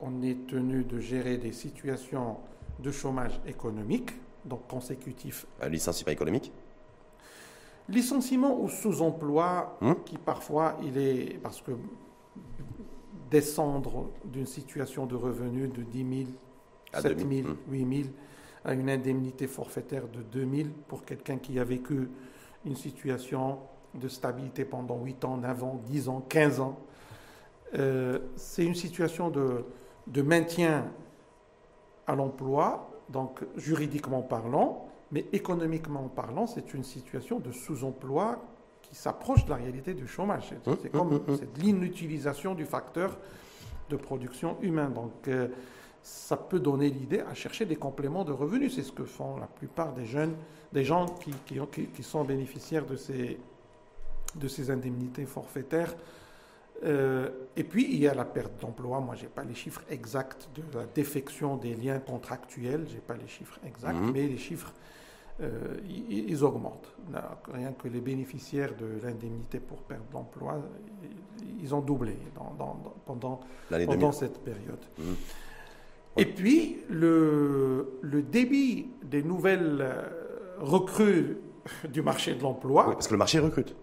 [0.00, 2.36] on est tenu de gérer des situations
[2.80, 4.10] de chômage économique,
[4.44, 6.52] donc consécutif Un licenciement économique.
[7.88, 9.94] licenciement ou sous-emploi, Hmm.
[10.04, 11.72] qui parfois il est parce que
[13.30, 16.30] descendre d'une situation de revenu de 10 000,
[16.92, 18.08] À 7 2000, 000, 8 000
[18.64, 22.10] à une indemnité forfaitaire de 2 000 pour quelqu'un qui a vécu
[22.64, 23.58] une situation
[23.94, 26.78] de stabilité pendant 8 ans, 9 ans, 10 ans, 15 ans.
[27.74, 29.64] Euh, c'est une situation de,
[30.06, 30.86] de maintien
[32.06, 38.44] à l'emploi, donc juridiquement parlant, mais économiquement parlant, c'est une situation de sous-emploi
[38.82, 40.48] qui s'approche de la réalité du chômage.
[40.48, 43.18] C'est- Hum, hum, comme hum, c'est l'inutilisation du facteur
[43.88, 44.88] de production humain.
[44.90, 45.48] Donc, euh,
[46.02, 48.74] ça peut donner l'idée à chercher des compléments de revenus.
[48.74, 50.34] C'est ce que font la plupart des jeunes,
[50.72, 53.38] des gens qui, qui, ont- qui- qui sont bénéficiaires de ces,
[54.36, 55.94] de ces indemnités forfaitaires.
[56.84, 59.00] Euh, et puis, il y a la perte d'emploi.
[59.00, 62.86] Moi, je n'ai pas les chiffres exacts de la défection des liens contractuels.
[62.88, 64.12] Je n'ai pas les chiffres exacts, Mhm.
[64.12, 64.72] mais les chiffres,
[65.42, 66.94] euh, ils, ils augmentent.
[67.52, 70.58] Rien que les bénéficiaires de l'indemnité pour perte d'emploi,
[71.62, 74.12] ils- ont doublé dans- dans- dans- pendant pendant 2000.
[74.14, 74.80] cette période.
[74.98, 75.16] Mhm.
[76.16, 80.02] Et puis, le, le débit des nouvelles euh,
[80.58, 81.38] recrues
[81.88, 83.74] du marché de l'emploi, Oui, parce que le marché recrute.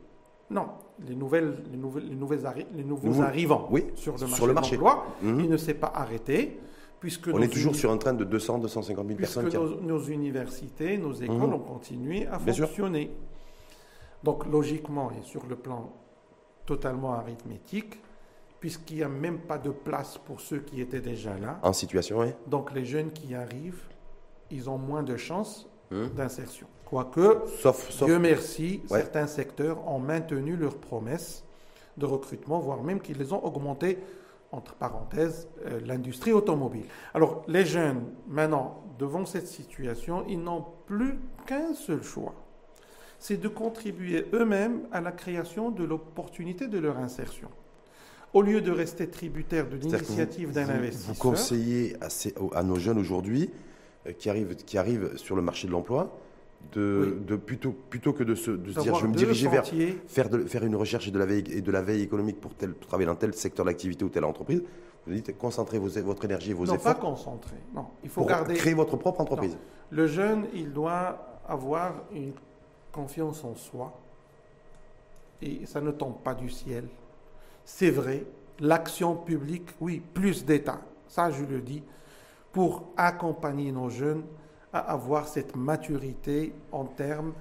[0.50, 0.68] non,
[1.08, 4.28] les, nouvelles, les, nouvelles, les, nouvelles arri- les nouveaux Nouveau- arrivants oui, sur le sur
[4.30, 5.40] marché de l'emploi, Mhm.
[5.42, 6.60] il ne s'est pas arrêté,
[7.00, 9.50] puisque On est toujours sur un train de 200, 250 000 puisque personnes.
[9.50, 11.54] qui- nos, nos universités, nos écoles Mhm.
[11.54, 12.66] ont continué à Bien sûr.
[12.68, 13.12] fonctionner.
[14.24, 15.94] Donc, logiquement, et sur le plan
[16.66, 18.00] totalement arithmétique,
[18.60, 22.20] puisqu'il n'y a même pas de place pour ceux qui étaient déjà là, En situation,
[22.20, 22.28] oui.
[22.48, 23.84] Donc les jeunes qui arrivent
[24.50, 26.10] ils ont moins de chances Hum.
[26.10, 26.68] d'insertion.
[26.86, 29.00] Quoique, Sauf, sauf Dieu merci, Ouais.
[29.00, 31.46] certains secteurs ont maintenu leurs promesses
[31.98, 33.98] de recrutement, voire même qu'ils les ont augmentées,
[34.52, 36.86] entre parenthèses, euh, l'industrie automobile.
[37.14, 42.34] Alors, les jeunes, maintenant, devant cette situation, ils n'ont plus qu'un seul choix.
[43.20, 47.50] C'est de contribuer eux-mêmes à la création de l'opportunité de leur insertion.
[48.34, 52.76] Au lieu de rester tributaires de l'initiative d'un investisseur, Vous conseillez à, ces- à nos
[52.76, 53.50] jeunes aujourd'hui
[54.06, 56.20] euh, qui arrivent, qui arrivent sur le marché de l'emploi
[56.74, 59.66] de, de plutôt, plutôt que de se, de se dire je vais me diriger vers
[60.08, 62.54] faire, de, faire une recherche et de la veille, et de la veille économique pour,
[62.56, 64.64] tel, travailler dans tel secteur d'activité ou telle entreprise,
[65.06, 67.56] vous dites concentrez vos, votre énergie et vos non pas efforts concentrés.
[67.74, 68.56] Non, il faut pour garder.
[68.56, 69.56] créer votre propre entreprise.
[69.92, 72.34] Le jeune, il doit avoir une
[72.92, 73.98] confiance en soi.
[75.42, 76.86] Et ça ne tombe pas du ciel.
[77.70, 78.24] C'est vrai,
[78.62, 81.84] l'action publique, oui, plus d'État, ça je le dis,
[82.54, 84.24] pour accompagner nos jeunes
[84.72, 87.34] à avoir cette maturité en termes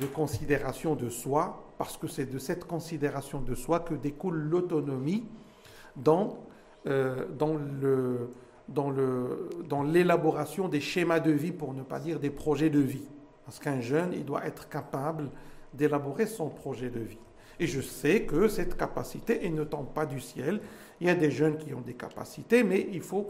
[0.00, 5.24] de considération de soi, parce que c'est de cette considération de soi que découle l'autonomie
[5.96, 6.38] dans,
[6.86, 7.26] euh,
[9.92, 13.08] l'élaboration des schémas de vie, pour ne pas dire des projets de vie.
[13.44, 15.28] Parce qu'un jeune, il doit être capable
[15.74, 17.18] d'élaborer son projet de vie.
[17.62, 20.60] Et je sais que cette capacité, elle ne tombe pas du ciel.
[21.00, 23.28] Il y a des jeunes qui ont des capacités, mais il faut,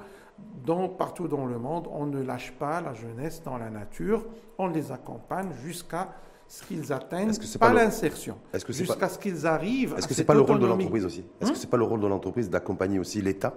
[0.65, 4.25] dans, partout dans le monde, on ne lâche pas la jeunesse dans la nature,
[4.57, 6.09] on les accompagne jusqu'à
[6.49, 10.41] ce qu'ils atteignent que pas, l'insertion, jusqu'à ce qu'ils arrivent est-ce que c'est pas le
[10.41, 11.25] rôle de l'entreprise aussi?
[11.41, 13.55] Est-ce Hein que c'est pas le rôle de l'entreprise d'accompagner aussi l'État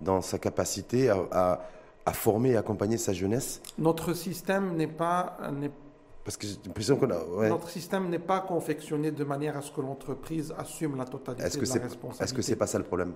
[0.00, 1.60] dans sa capacité à, à-
[2.08, 3.60] à former et accompagner sa jeunesse?
[3.78, 5.36] Notre système n'est pas,
[6.26, 7.24] Parce que j'ai l'impression qu'on a.
[7.24, 7.48] ouais.
[7.48, 11.56] Notre système n'est pas confectionné de manière à ce que l'entreprise assume la totalité Est-ce
[11.56, 12.24] que de la responsabilité.
[12.24, 13.12] est-ce que c'est pas ça le problème?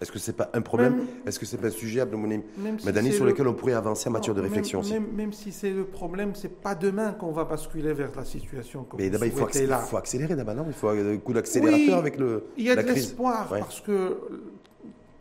[0.00, 0.96] Est-ce que c'est pas un problème?
[0.96, 2.42] Même- Est-ce que c'est pas un sujet, même
[2.78, 5.32] si sur le- lequel on pourrait avancer en matière de réflexion même, aussi Même, même
[5.32, 9.10] si c'est le problème, c'est pas demain qu'on va basculer vers la situation que Mais
[9.10, 9.78] d'abord, il faut, accélérer, là.
[9.78, 10.64] faut accélérer d'abord, non?
[10.68, 13.02] Il faut un coup d'accélérateur Oui, avec le, Il y a la de crise.
[13.06, 13.58] l'espoir Ouais.
[13.60, 14.18] parce que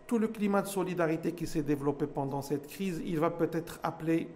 [0.05, 4.27] tout le climat de solidarité qui s'est développé pendant cette crise, il va peut-être appeler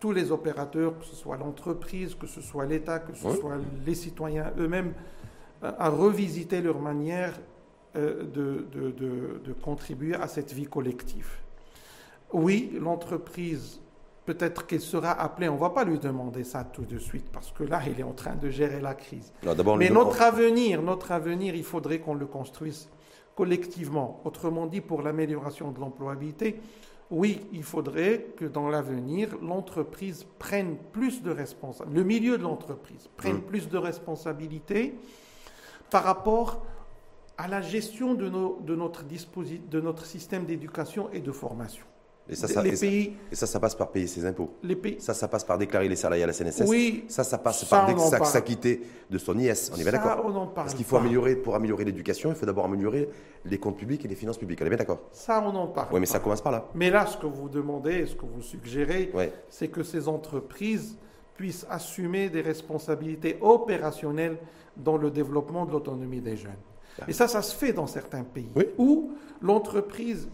[0.00, 3.94] tous les opérateurs, que ce soit l'entreprise, que ce soit l'État, que ce soit les
[3.94, 4.94] citoyens eux-mêmes,
[5.62, 7.38] euh, à revisiter leur manière
[7.96, 11.28] euh, de, de- de- de contribuer à cette vie collective.
[12.32, 13.80] Oui, l'entreprise,
[14.24, 17.50] peut-être qu'elle sera appelée, on ne va pas lui demander ça tout de suite, parce
[17.50, 19.32] que là, il est en train de gérer la crise.
[19.44, 22.88] Non, Mais notre avenir, notre avenir, il faudrait qu'on le construise
[23.34, 24.20] collectivement.
[24.24, 26.60] Autrement dit, pour l'amélioration de l'employabilité,
[27.10, 33.08] oui, il faudrait que dans l'avenir, l'entreprise prenne plus de responsabilité, le milieu de l'entreprise
[33.16, 33.42] prenne Mm.
[33.42, 34.94] plus de responsabilité
[35.90, 36.62] par rapport
[37.36, 41.84] à la gestion de, nos- de notre, disposi- de notre système d'éducation et de formation.
[42.30, 44.50] Et ça, ça, les, et ça- pays, et ça, ça passe par payer ses impôts.
[44.62, 46.64] les pays, Ça, ça passe par déclarer les salariés à la CNSS.
[46.68, 47.86] oui, Ça, ça passe Ça,
[48.18, 49.70] par s'acquitter de son IS.
[49.74, 51.02] On est bien d'accord on en parle Parce qu'il faut pas.
[51.02, 53.08] améliorer, pour améliorer l'éducation, il faut d'abord améliorer
[53.44, 54.60] les comptes publics et les finances publiques.
[54.62, 55.88] On est bien d'accord Ça, on en parle.
[55.92, 56.12] Oui, mais pas.
[56.12, 56.66] ça commence par là.
[56.74, 59.32] Mais là, ce que vous demandez, ce que vous suggérez, Ouais.
[59.48, 60.96] c'est que ces entreprises
[61.36, 64.36] puissent assumer des responsabilités opérationnelles
[64.76, 66.52] dans le développement de l'autonomie des jeunes.
[67.08, 68.66] Et ça, ça se fait dans certains pays Oui.
[68.76, 70.28] où l'entreprise,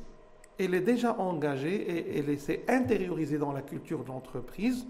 [0.59, 4.87] elle est déjà engagée et elle s'est intériorisée dans la culture de l'entreprise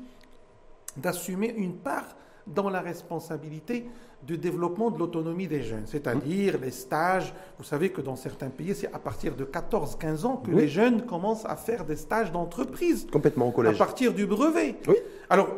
[0.96, 3.87] d'assumer une part dans la responsabilité
[4.22, 7.35] du développement de l'autonomie des jeunes, c'est-à-dire les stages.
[7.59, 10.62] Vous savez que dans certains pays, c'est à partir de 14-15 ans que Oui.
[10.62, 13.79] les jeunes commencent à faire des stages d'entreprise Complètement au à collège.
[13.79, 14.76] partir du brevet.
[14.88, 14.94] Oui.
[15.29, 15.48] Alors,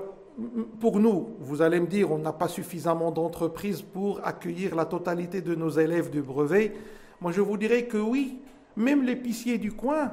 [0.80, 5.40] pour nous, vous allez me dire, on n'a pas suffisamment d'entreprises pour accueillir la totalité
[5.42, 6.72] de nos élèves du brevet.
[7.20, 8.38] Moi, je vous dirais que oui,
[8.78, 10.12] même l'épicier du coin,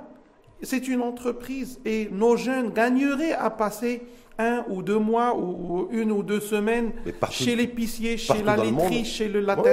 [0.62, 4.02] c'est une entreprise et nos jeunes gagneraient à passer
[4.38, 9.06] un ou deux mois ou une ou deux semaines partout- chez l'épicier, chez la laiterie,
[9.06, 9.64] chez le latin,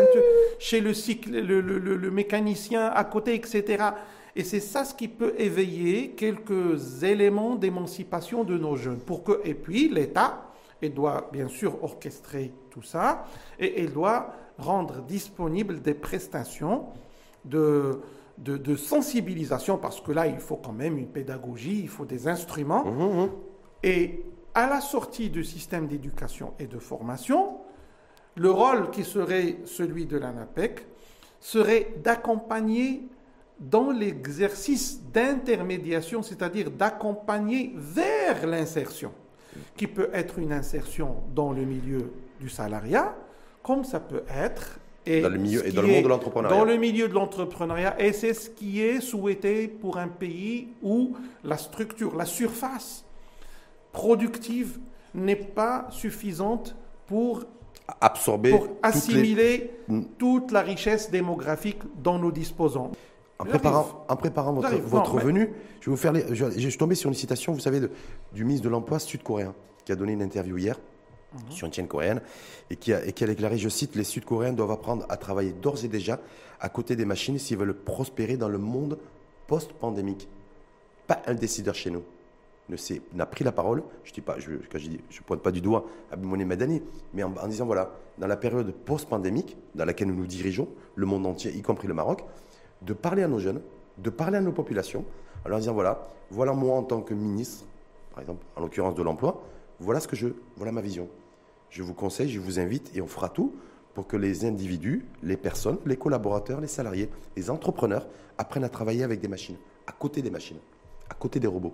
[0.59, 3.85] chez le, cycle, le, le- le- le mécanicien à côté, etc.
[4.37, 8.99] Et c'est ça ce qui peut éveiller quelques éléments d'émancipation de nos jeunes.
[9.01, 10.49] Pour que, et puis l'État,
[10.81, 13.25] il doit bien sûr orchestrer tout ça
[13.59, 16.85] et il doit rendre disponibles des prestations
[17.45, 18.01] de,
[18.39, 22.29] de, de sensibilisation parce que là, il faut quand même une pédagogie, il faut des
[22.29, 22.85] instruments.
[22.85, 23.31] Mhm, mhm.
[23.83, 27.59] Et à la sortie du système d'éducation et de formation,
[28.37, 30.87] le rôle qui serait celui de l'ANAPEC
[31.41, 33.03] serait d'accompagner
[33.61, 39.13] dans l'exercice d'intermédiation, c'est-à-dire d'accompagner vers l'insertion,
[39.77, 43.15] qui peut être une insertion dans le milieu du salariat,
[43.63, 46.57] comme ça peut être et Dans le milieu et dans le monde est de l'entrepreneuriat.
[46.57, 51.17] Dans le milieu de l'entrepreneuriat, et c'est ce qui est souhaité pour un pays où
[51.45, 53.05] la structure, la surface
[53.93, 54.79] productive
[55.15, 57.45] n'est pas suffisante pour,
[58.01, 60.03] Absorber pour toutes les- assimiler Mm.
[60.19, 62.93] toute la richesse démographique dont nous disposons.
[63.39, 66.45] En préparant, en préparant votre, votre Non, mais- venue, je vais vous faire les, je,
[66.57, 67.91] je suis tombé sur une citation, vous savez, de-
[68.33, 69.53] du ministre de l'Emploi sud-coréen,
[69.85, 70.79] qui a donné une interview hier
[71.51, 72.21] Chaîne coréenne,
[72.71, 75.85] et qui, a, et qui déclaré, je cite, les Sud-Coréens doivent apprendre à travailler d'ores
[75.85, 76.21] et déjà
[76.61, 78.99] à côté des machines s'ils veulent prospérer dans le monde
[79.47, 80.29] post-pandémique.
[81.07, 82.03] Pas un décideur chez nous
[83.15, 84.79] n'a pris la parole, je dis pas, je, je
[85.11, 88.73] je pointe pas du doigt Abimoune Madani, mais en, en disant voilà, dans la période
[88.73, 92.25] post-pandémique dans laquelle nous nous dirigeons, le monde entier, y compris le Maroc,
[92.83, 93.61] de parler à nos jeunes,
[93.99, 95.05] de parler à nos populations,
[95.45, 97.65] en leur disant voilà, voilà moi en tant que ministre,
[98.13, 99.43] par exemple, en l'occurrence de l'emploi,
[99.81, 101.09] voilà ce que je, voilà ma vision.
[101.73, 103.55] Je vous conseille, je vous invite et on fera tout
[103.95, 108.07] pour que les individus, les personnes, les collaborateurs, les salariés, les entrepreneurs
[108.37, 109.57] apprennent à travailler avec des machines,
[109.87, 110.59] à côté des machines,
[111.09, 111.73] à côté des robots.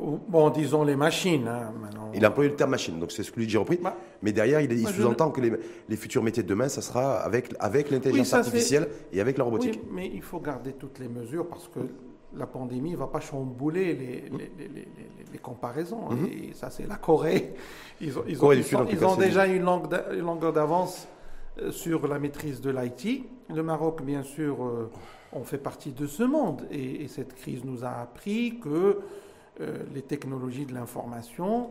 [0.00, 1.46] Bon, disons les machines.
[1.46, 1.72] hein.
[2.12, 3.76] Il a employé le terme machine, donc c'est ce que lui j'ai repris.
[3.80, 5.52] Bah, Mais derrière, il, je sous-entend que les,
[5.88, 9.44] les futurs métiers de demain, ça sera avec, avec l'intelligence Oui, artificielle et avec la
[9.44, 9.78] robotique.
[9.80, 11.78] Oui, mais il faut garder toutes les mesures parce que
[12.36, 14.88] la pandémie ne va pas chambouler les, les, les- les-
[15.32, 16.10] les- comparaisons.
[16.10, 16.26] Mhm.
[16.26, 17.54] Et ça, c'est la Corée.
[18.00, 21.06] Ils ont, ils ont- Corée ils sont- ils ont déjà une, longueur d'avance
[21.60, 23.24] euh, sur la maîtrise de l'IT.
[23.54, 24.90] Le Maroc, bien sûr, euh,
[25.32, 26.62] on fait partie de ce monde.
[26.70, 29.00] Et, et cette crise nous a appris que
[29.60, 31.70] euh, les technologies de l'information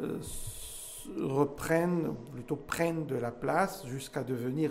[0.00, 0.18] euh,
[1.18, 4.70] reprennent, ou plutôt prennent de la place jusqu'à devenir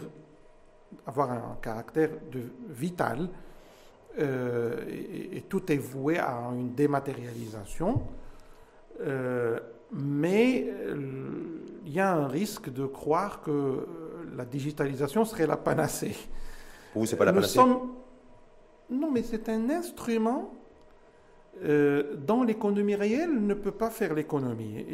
[1.06, 3.30] avoir un caractère de vital
[4.18, 8.02] euh, et, et tout est voué à une dématérialisation.
[9.02, 9.60] Euh,
[9.92, 13.86] mais euh, il y a un risque de croire que
[14.36, 16.16] la digitalisation serait la panacée.
[16.94, 17.94] Pour vous, c'est pas la panacée sommes-
[18.90, 20.54] Non, mais c'est un instrument
[21.64, 24.86] euh, dont l'économie réelle ne peut pas faire l'économie.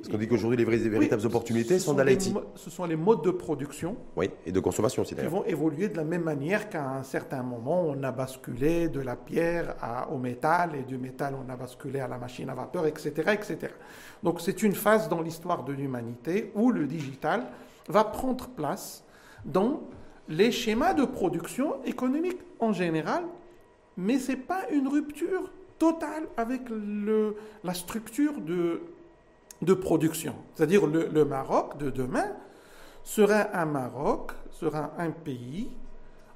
[0.00, 2.32] Parce qu'on dit qu'aujourd'hui, les vraies- les véritables Oui, opportunités ce sont dans l'IT.
[2.56, 5.96] Ce sont les modes de production Oui, et de consommation aussi qui vont évoluer de
[5.96, 10.18] la même manière qu'à un certain moment, on a basculé de la pierre à- au
[10.18, 13.12] métal, et du métal, on a basculé à la machine à vapeur, etc.
[13.32, 13.72] etc.
[14.24, 17.44] Donc c'est une phase dans l'histoire de l'humanité où le digital
[17.88, 19.04] va prendre place
[19.44, 19.82] dans
[20.28, 23.22] les schémas de production économique en général,
[23.96, 28.82] mais ce n'est pas une rupture totale avec le- la structure de,
[29.62, 30.34] de production.
[30.54, 32.28] C'est-à-dire le, le Maroc de demain
[33.02, 35.68] sera un Maroc, sera un pays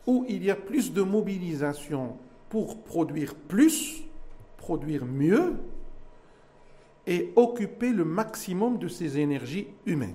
[0.06, 2.16] où il y a plus de mobilisation
[2.48, 4.02] pour produire plus,
[4.56, 5.54] produire mieux
[7.06, 10.14] et occuper le maximum de ses énergies humaines.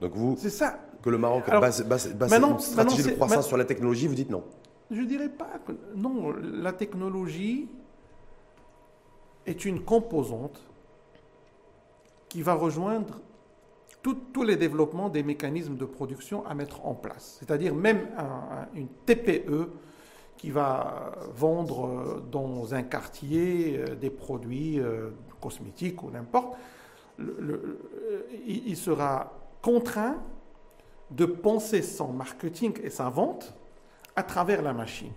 [0.00, 0.78] Donc vous, C'est ça.
[1.02, 4.30] que le Maroc Alors, base, base- une stratégie de croissance sur la technologie, vous dites
[4.30, 4.44] non.
[4.90, 6.32] Je dirais pas que non,
[6.62, 7.68] la technologie
[9.46, 10.60] est une composante
[12.28, 13.20] qui va rejoindre
[14.32, 17.36] tous les développements des mécanismes de production à mettre en place.
[17.40, 19.68] C'est-à-dire même un- un- une TPE
[20.36, 26.54] qui va vendre euh, dans un quartier euh, des produits euh, cosmétiques ou n'importe,
[28.46, 29.32] il sera
[29.62, 30.22] contraint
[31.10, 33.54] de penser son marketing et sa vente
[34.14, 35.12] à travers la machine.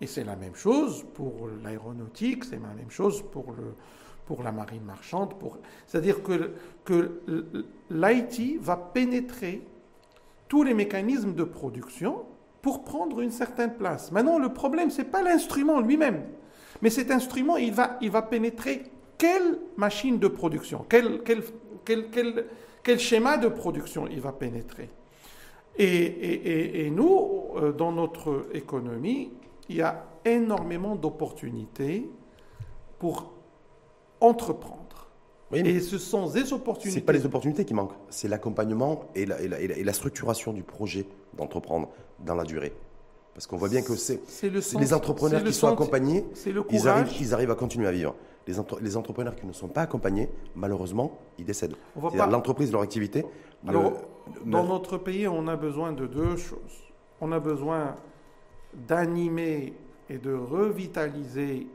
[0.00, 3.74] Et c'est la même chose pour l'aéronautique, c'est la même chose pour, le,
[4.26, 5.34] pour la marine marchande.
[5.86, 6.52] C'est-à-dire que,
[6.84, 7.20] que
[7.90, 9.62] l'IT va pénétrer
[10.48, 12.22] tous les mécanismes de production
[12.62, 14.12] pour prendre une certaine place.
[14.12, 16.24] Maintenant, le problème, ce n'est pas l'instrument lui-même,
[16.80, 18.84] mais cet instrument, il va, il va pénétrer
[19.16, 21.42] quelle machine de production, quel, quel,
[21.84, 22.46] quel,
[22.84, 24.88] quel, schéma de production il va pénétrer.
[25.76, 26.48] Et, et-
[26.82, 29.32] et- et nous, euh, dans notre économie,
[29.68, 32.08] il y a énormément d'opportunités
[32.98, 33.32] pour
[34.20, 34.78] entreprendre.
[35.50, 37.00] Oui, Et ce sont des opportunités.
[37.00, 39.92] pas les opportunités qui manquent, c'est l'accompagnement et la, et la- et la- et la
[39.94, 42.74] structuration du projet d'entreprendre dans la durée.
[43.32, 44.20] Parce qu'on voit bien que c'est
[44.78, 48.14] les entrepreneurs le qui sont accompagnés, le ils arrivent, ils arrivent à continuer à vivre.
[48.48, 51.76] Les, entre- les entrepreneurs qui ne sont pas accompagnés, malheureusement, ils décèdent.
[52.14, 53.24] L'entreprise, leur activité.
[53.66, 53.92] Alors,
[54.44, 56.82] dans notre pays, on a besoin de deux choses.
[57.20, 57.96] On a besoin
[58.86, 59.74] d'animer
[60.08, 61.66] et de revitaliser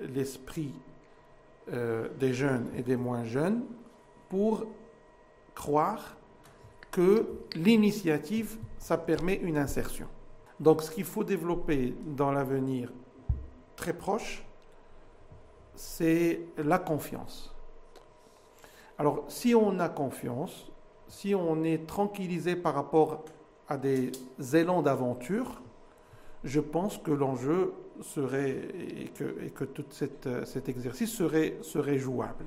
[0.00, 0.72] l'esprit
[1.72, 3.62] euh, des jeunes et des moins jeunes
[4.28, 4.66] pour
[5.54, 6.16] croire
[6.90, 10.06] que l'initiative, ça permet une insertion.
[10.58, 12.92] Donc ce qu'il faut développer dans l'avenir
[13.76, 14.44] très proche,
[15.74, 17.54] c'est la confiance.
[18.98, 20.70] Alors si on a confiance,
[21.08, 23.24] si on est tranquillisé par rapport
[23.68, 24.12] à des
[24.52, 25.62] élans d'aventure,
[26.44, 32.46] je pense que l'enjeu serait et que, tout cette, cet exercice serait, jouable.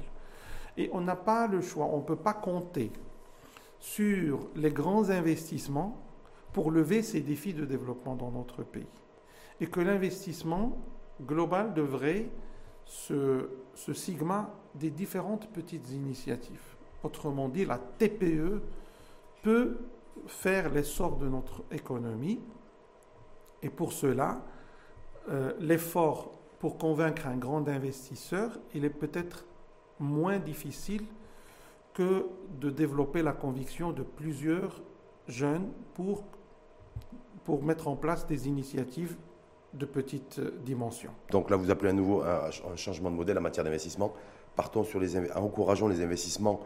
[0.77, 2.91] Et on n'a pas le choix, on ne peut pas compter
[3.79, 6.01] sur les grands investissements
[6.53, 8.88] pour lever ces défis de développement dans notre pays.
[9.60, 10.77] Et que l'investissement
[11.21, 12.29] global devrait
[12.86, 16.75] se, ce sigma des différentes petites initiatives.
[17.03, 18.62] Autrement dit, la TPE
[19.41, 19.77] peut
[20.27, 22.39] faire l'essor de notre économie.
[23.63, 24.41] Et pour cela,
[25.30, 29.45] euh, l'effort pour convaincre un grand investisseur, il est peut-être
[29.99, 31.04] moins difficile
[31.93, 32.26] que
[32.60, 34.82] de développer la conviction de plusieurs
[35.28, 36.23] jeunes pour,
[37.43, 39.15] pour mettre en place des initiatives
[39.73, 41.12] de petite dimension.
[41.32, 44.13] Donc là, vous appelez à nouveau un, changement de modèle en matière d'investissement.
[44.56, 46.62] Partons sur les encourageons les investissements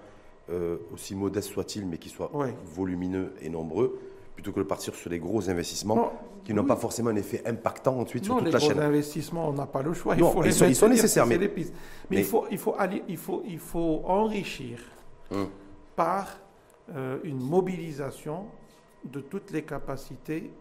[0.50, 2.32] euh, aussi modestes soient-ils, mais qui soient
[2.66, 4.00] volumineux et nombreux,
[4.38, 6.14] plutôt que de partir sur les gros investissements
[6.46, 8.70] qui n'ont pas forcément un effet impactant ensuite sur toute la chaîne.
[8.70, 10.14] Les gros investissements, on n'a pas le choix.
[10.16, 11.52] Il faut ils, sont, ils, sont, nécessaires, mais, mais,
[12.12, 14.80] mais, il, faut, il, faut aller, il, faut, il faut enrichir
[15.32, 15.50] hum.
[15.96, 16.38] par
[16.96, 18.46] euh, une mobilisation
[19.06, 20.52] de toutes les capacités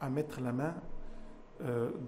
[0.00, 0.74] à mettre la main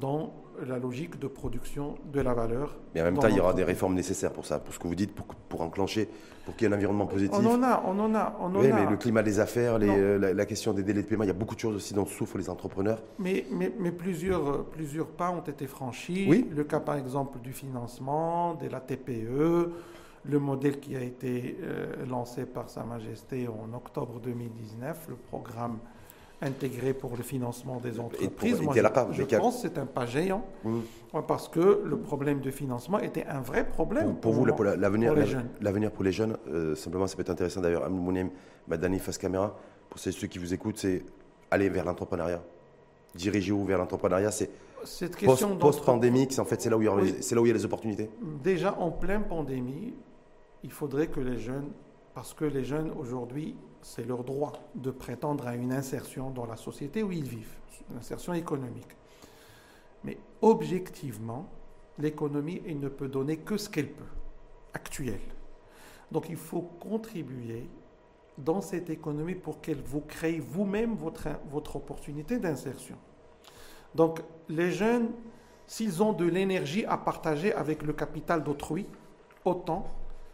[0.00, 0.32] dans
[0.66, 2.76] la logique de production de la valeur.
[2.94, 4.88] Mais en même temps, il y aura des réformes nécessaires pour ça, pour ce que
[4.88, 6.08] vous dites, pour, pour enclencher,
[6.44, 7.36] pour qu'il y ait un environnement positif.
[7.40, 8.74] On en a, on en a, on en oui, a.
[8.74, 11.30] mais le climat des affaires, les, euh, la, question des délais de paiement, il y
[11.30, 13.02] a beaucoup de choses aussi dont souffrent les entrepreneurs.
[13.18, 16.26] Mais, mais, mais plusieurs, plusieurs pas ont été franchis.
[16.28, 16.48] Oui.
[16.54, 19.72] Le cas, par exemple, du financement, de la TPE,
[20.24, 25.78] le modèle qui a été euh, lancé par Sa Majesté en octobre 2019, le programme
[26.40, 28.60] intégré pour le financement des entreprises.
[28.60, 30.80] Moi, je, pense que c'est un pas géant, mmh.
[31.26, 35.26] parce que le problème de financement était un vrai problème pour, vous, l'avenir pour, les
[35.26, 35.48] jeunes.
[35.60, 38.30] L'avenir pour les jeunes, euh, simplement, ça peut être intéressant d'ailleurs, Amounem
[38.68, 39.56] Madani face caméra,
[39.90, 41.02] pour ceux qui vous écoutent, c'est
[41.50, 42.42] aller vers l'entrepreneuriat.
[43.14, 44.50] Diriger où vers l'entrepreneuriat, c'est
[45.58, 47.64] post-pandémique, en fait, c'est là, où il y a, là où il y a les
[47.64, 48.10] opportunités.
[48.42, 49.94] Déjà en pleine pandémie,
[50.62, 51.70] il faudrait que les jeunes,
[52.14, 56.56] parce que les jeunes aujourd'hui c'est leur droit de prétendre à une insertion dans la
[56.56, 57.56] société où ils vivent,
[57.90, 58.96] une insertion économique.
[60.04, 61.48] Mais objectivement,
[61.98, 64.04] l'économie, elle ne peut donner que ce qu'elle peut,
[64.74, 65.20] actuelle.
[66.10, 67.68] Donc il faut contribuer
[68.38, 72.96] dans cette économie pour qu'elle vous crée vous-même votre, votre opportunité d'insertion.
[73.94, 75.10] Donc les jeunes,
[75.66, 78.86] s'ils ont de l'énergie à partager avec le capital d'autrui,
[79.44, 79.86] autant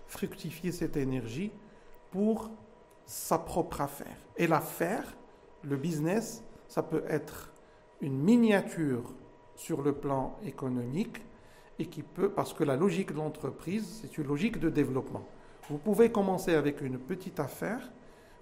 [0.06, 1.50] fructifier cette énergie
[2.10, 2.50] pour
[3.06, 4.16] sa propre affaire.
[4.36, 5.16] Et l'affaire,
[5.62, 7.52] le business, ça peut être
[8.00, 9.14] une miniature
[9.56, 11.22] sur le plan économique
[11.78, 15.24] et qui peut, parce que la logique de l'entreprise, c'est une logique de développement.
[15.70, 17.90] Vous pouvez commencer avec une petite affaire,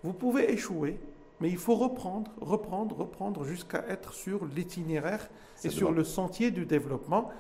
[0.03, 0.99] vous pouvez échouer,
[1.41, 5.29] mais il faut reprendre, reprendre, reprendre jusqu'à être sur l'itinéraire
[5.65, 7.31] et sur le sentier du développement.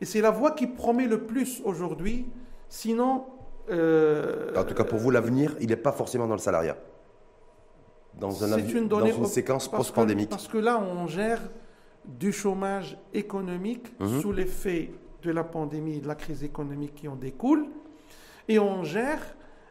[0.00, 2.26] Et c'est la voie qui promet le plus aujourd'hui.
[2.68, 3.24] Sinon,
[3.70, 6.76] euh, en tout cas, pour vous, l'avenir, il n'est pas forcément dans le salariat.
[8.14, 10.30] Dans, un une, dans une séquence post-pandémique.
[10.30, 11.40] Parce que là, on gère
[12.06, 14.20] du chômage économique mhm.
[14.20, 17.66] sous l'effet de la pandémie et de la crise économique qui en découle.
[18.48, 19.20] Et on gère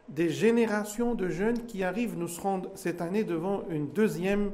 [0.08, 2.16] des générations de jeunes qui arrivent.
[2.16, 4.52] Nous serons cette année devant une deuxième,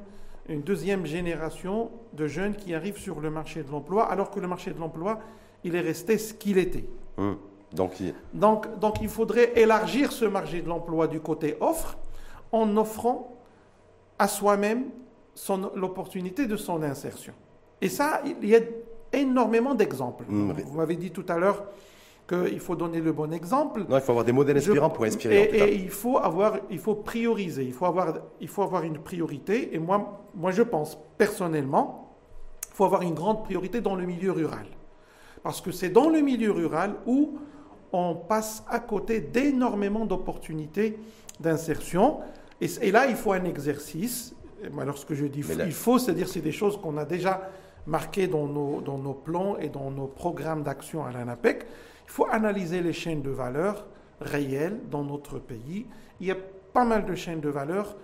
[0.48, 4.48] une deuxième génération de jeunes qui arrivent sur le marché de l'emploi, alors que le
[4.48, 5.20] marché de l'emploi,
[5.64, 6.86] il est resté ce qu'il était.
[7.18, 7.36] Mhm.
[7.72, 8.14] Donc il...
[8.34, 11.98] Donc, donc il faudrait élargir ce marché de l'emploi du côté offre
[12.52, 13.36] en offrant
[14.18, 14.84] à soi-même
[15.74, 17.32] l'opportunité de son insertion.
[17.80, 18.60] Et ça, il y a
[19.12, 20.24] énormément d'exemples.
[20.28, 21.64] Mm, Vous m'avez dit tout à l'heure
[22.28, 23.84] qu'il faut donner le bon exemple.
[23.88, 25.50] Non, il faut avoir des modèles inspirants pour inspirer.
[25.52, 29.74] Et, il faut avoir, il faut prioriser, il faut avoir, il faut avoir une priorité.
[29.74, 32.16] Et moi, moi, je pense personnellement,
[32.70, 34.66] il faut avoir une grande priorité dans le milieu rural,
[35.42, 37.38] parce que c'est dans le milieu rural où
[37.92, 40.98] on passe à côté d'énormément d'opportunités
[41.40, 42.20] d'insertion.
[42.60, 44.34] Et, là, il faut un exercice.
[44.84, 47.50] lorsque je dis il faut, c'est-à-dire c'est des choses qu'on a déjà
[47.86, 51.66] marquées dans nos, dans nos plans et dans nos programmes d'action à l'ANAPEC.
[52.06, 53.86] Il faut analyser les chaînes de valeur
[54.20, 55.86] réelles dans notre pays.
[56.20, 56.36] Il y a
[56.72, 57.96] pas mal de chaînes de valeur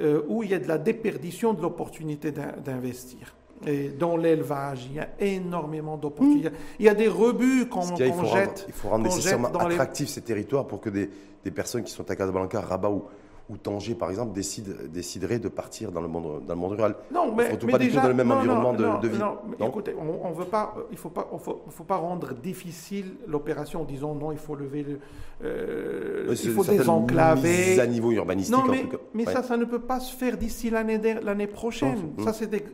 [0.00, 3.34] euh, où il y a de la déperdition de l'opportunité d'investir.
[3.66, 6.50] Et dans l'élevage, il y a énormément d'opportunités.
[6.78, 8.64] Il y a des rebuts qu'on jette.
[8.68, 11.10] il faut rendre nécessairement attractifs ces territoires pour que des,
[11.44, 13.04] des, personnes qui sont à Casablanca, Rabat ou,
[13.50, 16.94] où Tanger, par exemple, décide, déciderait de partir dans le monde, dans le monde rural.
[17.12, 18.98] Non, mais, mais pas déjà, du tout dans le même non, environnement non, de, non,
[19.00, 19.18] de vie.
[19.18, 23.14] non, mais écoutez, on, on veut pas, il faut pas, faut, faut pas rendre difficile
[23.26, 24.98] l'opération en disant non, il faut lever le,
[25.44, 27.80] euh, Euh, il faut désenclaver.
[27.80, 28.96] à niveau urbanistique, Non, en mais, tout cas.
[29.12, 29.32] mais Ouais.
[29.32, 32.12] ça, ça ne peut pas se faire d'ici l'année prochaine.
[32.24, 32.64] Ça, c'est des-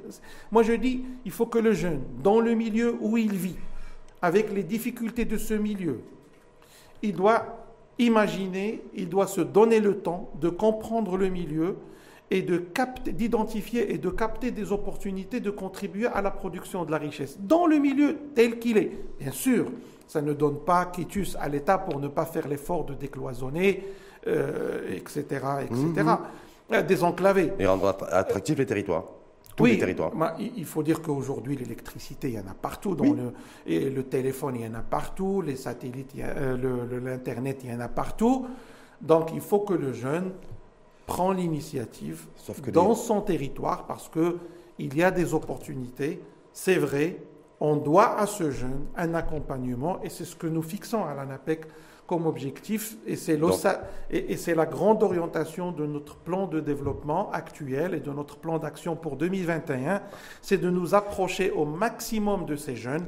[0.52, 3.56] Moi, je dis, il faut que le jeune, dans le milieu où il vit,
[4.20, 6.00] avec les difficultés de ce milieu,
[7.02, 7.44] il doit
[7.98, 11.76] imaginer, il doit se donner le temps de comprendre le milieu
[12.30, 16.90] et de capter, d'identifier et de capter des opportunités de contribuer à la production de
[16.90, 18.92] la richesse dans le milieu tel qu'il est.
[19.18, 19.66] Bien sûr,
[20.06, 23.82] ça ne donne pas quitus à l'État pour ne pas faire l'effort de décloisonner,
[24.26, 25.24] euh, etc.,
[25.62, 26.08] etc.
[26.70, 27.52] Euh, Désenclaver.
[27.58, 29.04] Et rendre att- attractifs les territoires.
[29.58, 30.14] Tous les territoires.
[30.14, 32.94] bah, il faut dire qu'aujourd'hui, l'électricité, il y en a partout.
[32.94, 33.16] Dans Oui.
[33.16, 33.32] le,
[33.66, 35.42] et le téléphone, il y en a partout.
[35.42, 38.46] Les satellites, euh, l'Internet, il y en a partout.
[39.00, 40.32] Donc, il faut que le jeune
[41.06, 42.26] prend l'initiative
[42.72, 44.38] dans les- son territoire parce que
[44.78, 46.20] il y a des opportunités.
[46.52, 47.16] C'est vrai,
[47.60, 51.62] on doit à ce jeune un accompagnement et c'est ce que nous fixons à l'ANAPEC
[52.08, 53.38] comme objectif et c'est
[54.10, 58.38] et, et c'est la grande orientation de notre plan de développement actuel et de notre
[58.38, 60.00] plan d'action pour 2021,
[60.40, 63.04] c'est de nous approcher au maximum de ces jeunes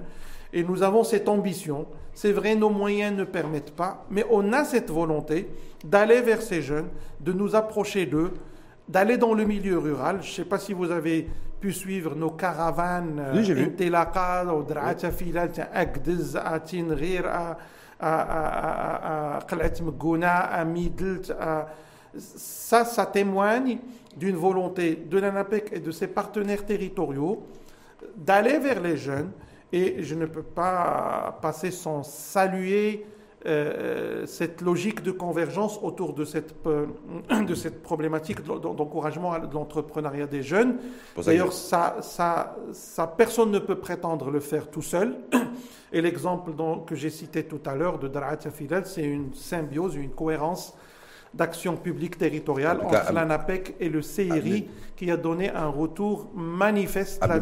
[0.53, 1.87] et nous avons cette ambition.
[2.13, 5.49] C'est vrai, nos moyens ne permettent pas, mais on a cette volonté
[5.83, 6.89] d'aller vers ces jeunes,
[7.21, 8.35] de nous approcher d'eux,
[8.87, 10.19] d'aller dans le milieu rural.
[10.21, 11.27] Je ne sais pas si vous avez
[11.61, 13.31] pu suivre nos caravanes.
[13.35, 13.63] Oui, j'ai vu.
[18.02, 20.28] انطلاقات ودرعات فيلات أقدز أتين غير أ- أ- أ- أ- قلعة مكونة
[20.62, 21.86] أميدلت أ-
[22.18, 23.80] Ça, ça témoigne
[24.16, 27.46] d'une volonté de l'ANAPEC et de ses partenaires territoriaux
[28.16, 29.32] d'aller vers les jeunes.
[29.74, 33.06] Et je ne peux pas passer sans saluer
[33.47, 36.87] euh, cette logique de convergence autour de cette, euh,
[37.47, 40.77] de cette problématique de- d'encouragement de l'entrepreneuriat des jeunes.
[41.25, 45.17] D'ailleurs, ça, ça, ça, personne ne peut prétendre le faire tout seul.
[45.93, 46.53] Et l'exemple
[46.87, 50.75] que j'ai cité tout à l'heure de Darat Fidel, c'est une symbiose, une cohérence
[51.33, 55.69] d'action publique territoriale En tout cas, entre l'ANAPEC et le CIRI qui a donné un
[55.69, 57.39] retour manifeste là-.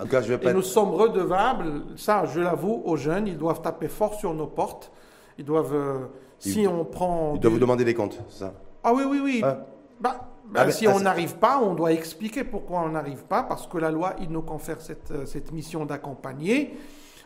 [0.00, 3.62] En cas, je vais Et nous sommes redevables, ça je l'avoue, aux jeunes, ils doivent
[3.62, 4.90] taper fort sur nos portes.
[5.38, 5.98] Ils doivent, euh,
[6.38, 7.32] si Ils- on prend...
[7.34, 8.54] Ils doivent vous demander des comptes, c'est ça
[8.88, 9.40] ah oui, oui, oui.
[9.42, 9.66] Ah.
[9.98, 13.24] Bah, bah, Ah, mais- si ah, on n'arrive pas, on doit expliquer pourquoi on n'arrive
[13.24, 16.76] pas, parce que la loi, il nous confère cette, euh, cette mission d'accompagner.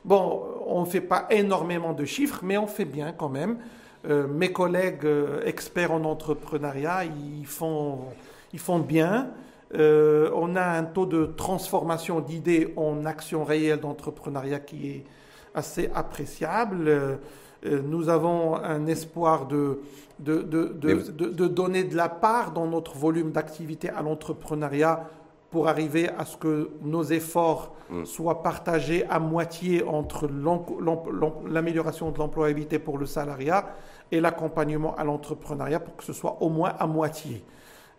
[0.07, 3.59] Bon, on ne fait pas énormément de chiffres, mais on fait bien quand même.
[4.09, 7.99] Euh, mes collègues euh, experts en entrepreneuriat, ils font,
[8.55, 9.29] ils font bien.
[9.75, 15.05] Euh, on a un taux de transformation d'idées en action réelle d'entrepreneuriat qui est
[15.55, 17.19] assez appréciable.
[17.67, 19.81] Euh, nous avons un espoir de,
[20.19, 25.09] de, de, de, vous- donner de la part dans notre volume d'activité à l'entrepreneuriat
[25.51, 28.05] pour arriver à ce que nos efforts Mm.
[28.05, 30.29] soient partagés à moitié entre
[31.49, 33.67] l'amélioration de l'employabilité pour le salariat
[34.13, 37.43] et l'accompagnement à l'entrepreneuriat pour que ce soit au moins à moitié.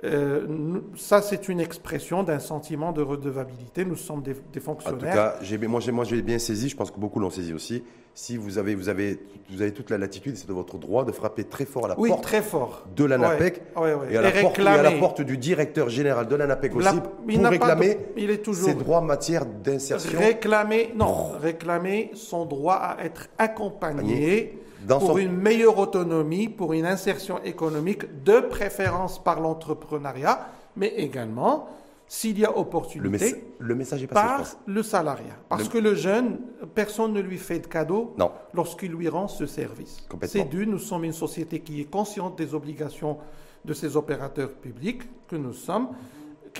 [0.03, 3.85] Euh, ça, c'est une expression d'un sentiment de redevabilité.
[3.85, 5.35] Nous sommes des, des En fonctionnaires.
[5.39, 7.83] tout cas, moi, moi, j'ai bien saisi, je pense que beaucoup l'ont saisi aussi.
[8.13, 11.11] Si vous avez, vous avez, vous avez toute la latitude, c'est de votre droit de
[11.13, 12.83] frapper très fort à la oui, porte très fort.
[12.93, 14.13] de l'ANAPEC Ouais, ouais, ouais.
[14.13, 14.99] et, à la Et porte, et à la réclamer.
[14.99, 18.67] porte du directeur général de l'ANAPEC aussi La- pour il de- réclamer il est toujours
[18.67, 25.11] ses droits en matière d'insertion réclamer, non, réclamer son droit à être accompagné Dans pour
[25.11, 31.67] son- une meilleure autonomie, pour une insertion économique, de préférence par l'entrepreneuriat, mais également,
[32.13, 34.27] s'il y a le, opportunité, messa- le message est passé.
[34.27, 35.37] par le salariat.
[35.47, 36.39] Parce Le- que le jeune,
[36.75, 38.13] personne ne lui fait de cadeau
[38.53, 40.05] lorsqu'il lui rend ce service.
[40.23, 43.17] C'est dû, nous sommes une société qui est consciente des obligations
[43.63, 45.87] de ces opérateurs publics que nous sommes.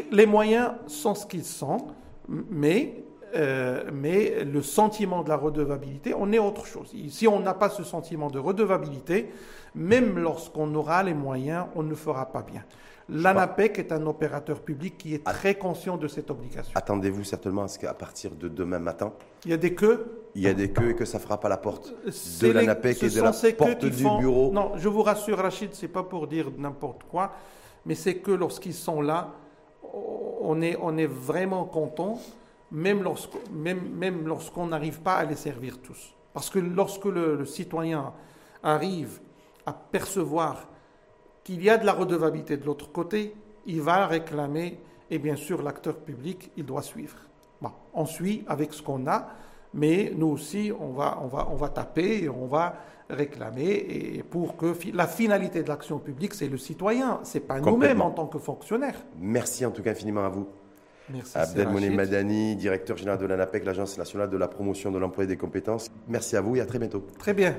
[0.09, 1.79] Les moyens sont ce qu'ils sont,
[2.49, 3.03] mais,
[3.35, 6.93] euh, mais le sentiment de la redevabilité, on est autre chose.
[7.09, 9.29] Si on n'a pas ce sentiment de redevabilité,
[9.75, 12.63] même lorsqu'on aura les moyens, on ne fera pas bien.
[13.13, 16.71] L'ANAPEC est un opérateur public qui est très conscient de cette obligation.
[16.75, 19.11] Attendez-vous certainement à ce qu'à partir de demain matin,
[19.43, 20.23] Il y a des queues.
[20.33, 23.03] il y a des queues et que ça frappe à la porte C'est de l'ANAPEC
[23.03, 24.51] et de la porte du font- bureau.
[24.53, 27.33] Non, je vous rassure, Rachid, c'est pas pour dire n'importe quoi,
[27.85, 29.31] mais c'est que lorsqu'ils sont là,
[30.41, 32.17] on est, on est vraiment content,
[32.71, 34.23] même lorsqu'on même, même
[34.69, 36.13] n'arrive pas à les servir tous.
[36.33, 38.13] Parce que lorsque le, le citoyen
[38.63, 39.19] arrive
[39.65, 40.67] à percevoir
[41.51, 43.33] qu'il y a de la redevabilité de l'autre côté,
[43.65, 44.79] il va réclamer,
[45.09, 47.17] et bien sûr l'acteur public, il doit suivre.
[47.61, 49.27] Bon, on suit avec ce qu'on a,
[49.73, 52.75] Mais nous aussi, on va, on va, on va taper et on va
[53.09, 58.01] réclamer et pour que la finalité de l'action publique, c'est le citoyen, c'est pas nous-mêmes
[58.01, 59.01] en tant que fonctionnaires.
[59.17, 60.47] Merci en tout cas infiniment à vous.
[61.09, 61.37] Merci.
[61.37, 65.37] Abdelmouni Madani, directeur général de l'ANAPEC, l'Agence nationale de la promotion de l'emploi et des
[65.37, 65.87] compétences.
[66.07, 67.05] Merci à vous et à très bientôt.
[67.17, 67.55] Très bien.